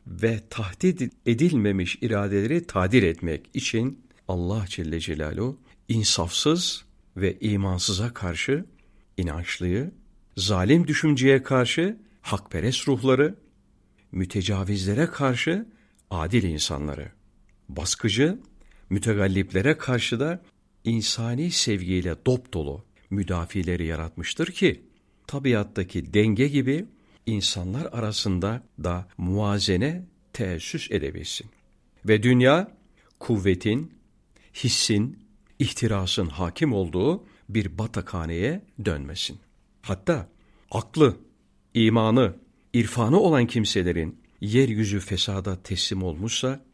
ve 0.08 0.42
tahdit 0.50 1.14
edilmemiş 1.26 1.98
iradeleri 2.02 2.68
tadil 2.68 3.04
etmek 3.04 3.50
için 3.54 4.06
Allah 4.28 4.66
Celle 4.68 5.00
Celaluhu 5.00 5.60
insafsız 5.88 6.86
ve 7.18 7.40
imansıza 7.40 8.14
karşı 8.14 8.66
inançlıyı, 9.18 9.92
zalim 10.38 10.88
düşünceye 10.88 11.44
karşı 11.44 11.98
hakperest 12.22 12.88
ruhları, 12.88 13.36
mütecavizlere 14.12 15.06
karşı 15.06 15.66
adil 16.10 16.44
insanları, 16.44 17.12
baskıcı, 17.70 18.40
mütegalliplere 18.90 19.78
karşı 19.78 20.20
da 20.20 20.42
insani 20.84 21.52
sevgiyle 21.52 22.16
dop 22.26 22.54
dolu 22.54 22.86
müdafileri 23.10 23.86
yaratmıştır 23.86 24.48
ki, 24.48 24.82
tabiattaki 25.28 26.14
denge 26.14 26.48
gibi 26.48 26.86
insanlar 27.26 27.86
arasında 27.86 28.64
da 28.84 29.08
muazene 29.18 30.06
teessüs 30.34 30.92
edebilsin. 30.92 31.48
Ve 32.06 32.24
dünya 32.24 32.72
kuvvetin, 33.20 33.94
hissin, 34.54 35.20
ihtirasın 35.60 36.26
hakim 36.26 36.74
olduğu 36.74 37.24
bir 37.50 37.78
batakhaneye 37.78 38.62
dönmesin. 38.86 39.45
Hatta 39.86 40.30
aklı, 40.72 41.18
imanı, 41.74 42.36
irfanı 42.74 43.20
olan 43.20 43.48
kimselerin 43.48 44.20
yeryüzü 44.42 45.00
fesada 45.00 45.64
teslim 45.64 46.04
olmuşsa, 46.04 46.66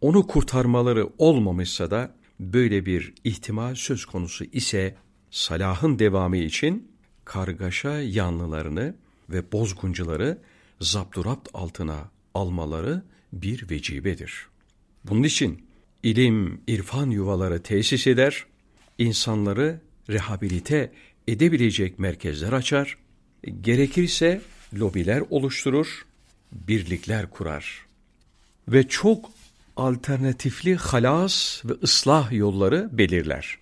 onu 0.00 0.26
kurtarmaları 0.26 1.08
olmamışsa 1.18 1.90
da 1.90 2.14
böyle 2.40 2.86
bir 2.86 3.14
ihtimal 3.24 3.74
söz 3.74 4.04
konusu 4.04 4.44
ise 4.44 4.96
salahın 5.30 5.98
devamı 5.98 6.36
için 6.36 6.92
kargaşa 7.24 8.00
yanlılarını 8.00 8.94
ve 9.30 9.52
bozguncuları 9.52 10.38
zapturapt 10.80 11.48
altına 11.54 12.10
almaları 12.34 13.02
bir 13.32 13.70
vecibedir. 13.70 14.46
Bunun 15.04 15.22
için 15.22 15.66
ilim, 16.02 16.60
irfan 16.66 17.10
yuvaları 17.10 17.62
tesis 17.62 18.06
eder, 18.06 18.46
insanları 18.98 19.80
rehabilite 20.10 20.92
edebilecek 21.28 21.98
merkezler 21.98 22.52
açar, 22.52 22.98
gerekirse 23.60 24.40
lobiler 24.74 25.22
oluşturur, 25.30 26.06
birlikler 26.52 27.30
kurar 27.30 27.86
ve 28.68 28.88
çok 28.88 29.30
alternatifli 29.76 30.76
halas 30.76 31.64
ve 31.64 31.72
ıslah 31.82 32.32
yolları 32.32 32.88
belirler. 32.92 33.58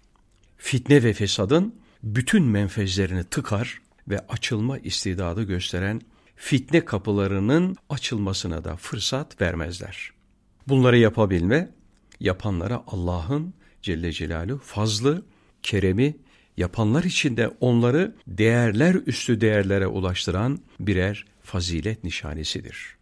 Fitne 0.59 1.03
ve 1.03 1.13
fesadın 1.13 1.75
bütün 2.03 2.45
menfezlerini 2.45 3.25
tıkar 3.25 3.81
ve 4.09 4.19
açılma 4.29 4.79
istidadı 4.79 5.43
gösteren 5.43 6.01
fitne 6.37 6.85
kapılarının 6.85 7.77
açılmasına 7.89 8.65
da 8.65 8.77
fırsat 8.77 9.41
vermezler. 9.41 10.13
Bunları 10.69 10.99
yapabilme, 10.99 11.71
yapanlara 12.21 12.85
Allah'ın 12.87 13.55
Celle 13.83 14.13
Celaluhu 14.13 14.59
fazlı, 14.59 15.23
keremi, 15.63 16.17
yapanlar 16.57 17.05
için 17.05 17.37
de 17.37 17.49
onları 17.61 18.15
değerler 18.27 18.95
üstü 18.95 19.41
değerlere 19.41 19.87
ulaştıran 19.87 20.59
birer 20.81 21.25
fazilet 21.43 22.05
nişanesidir.'' 22.05 23.02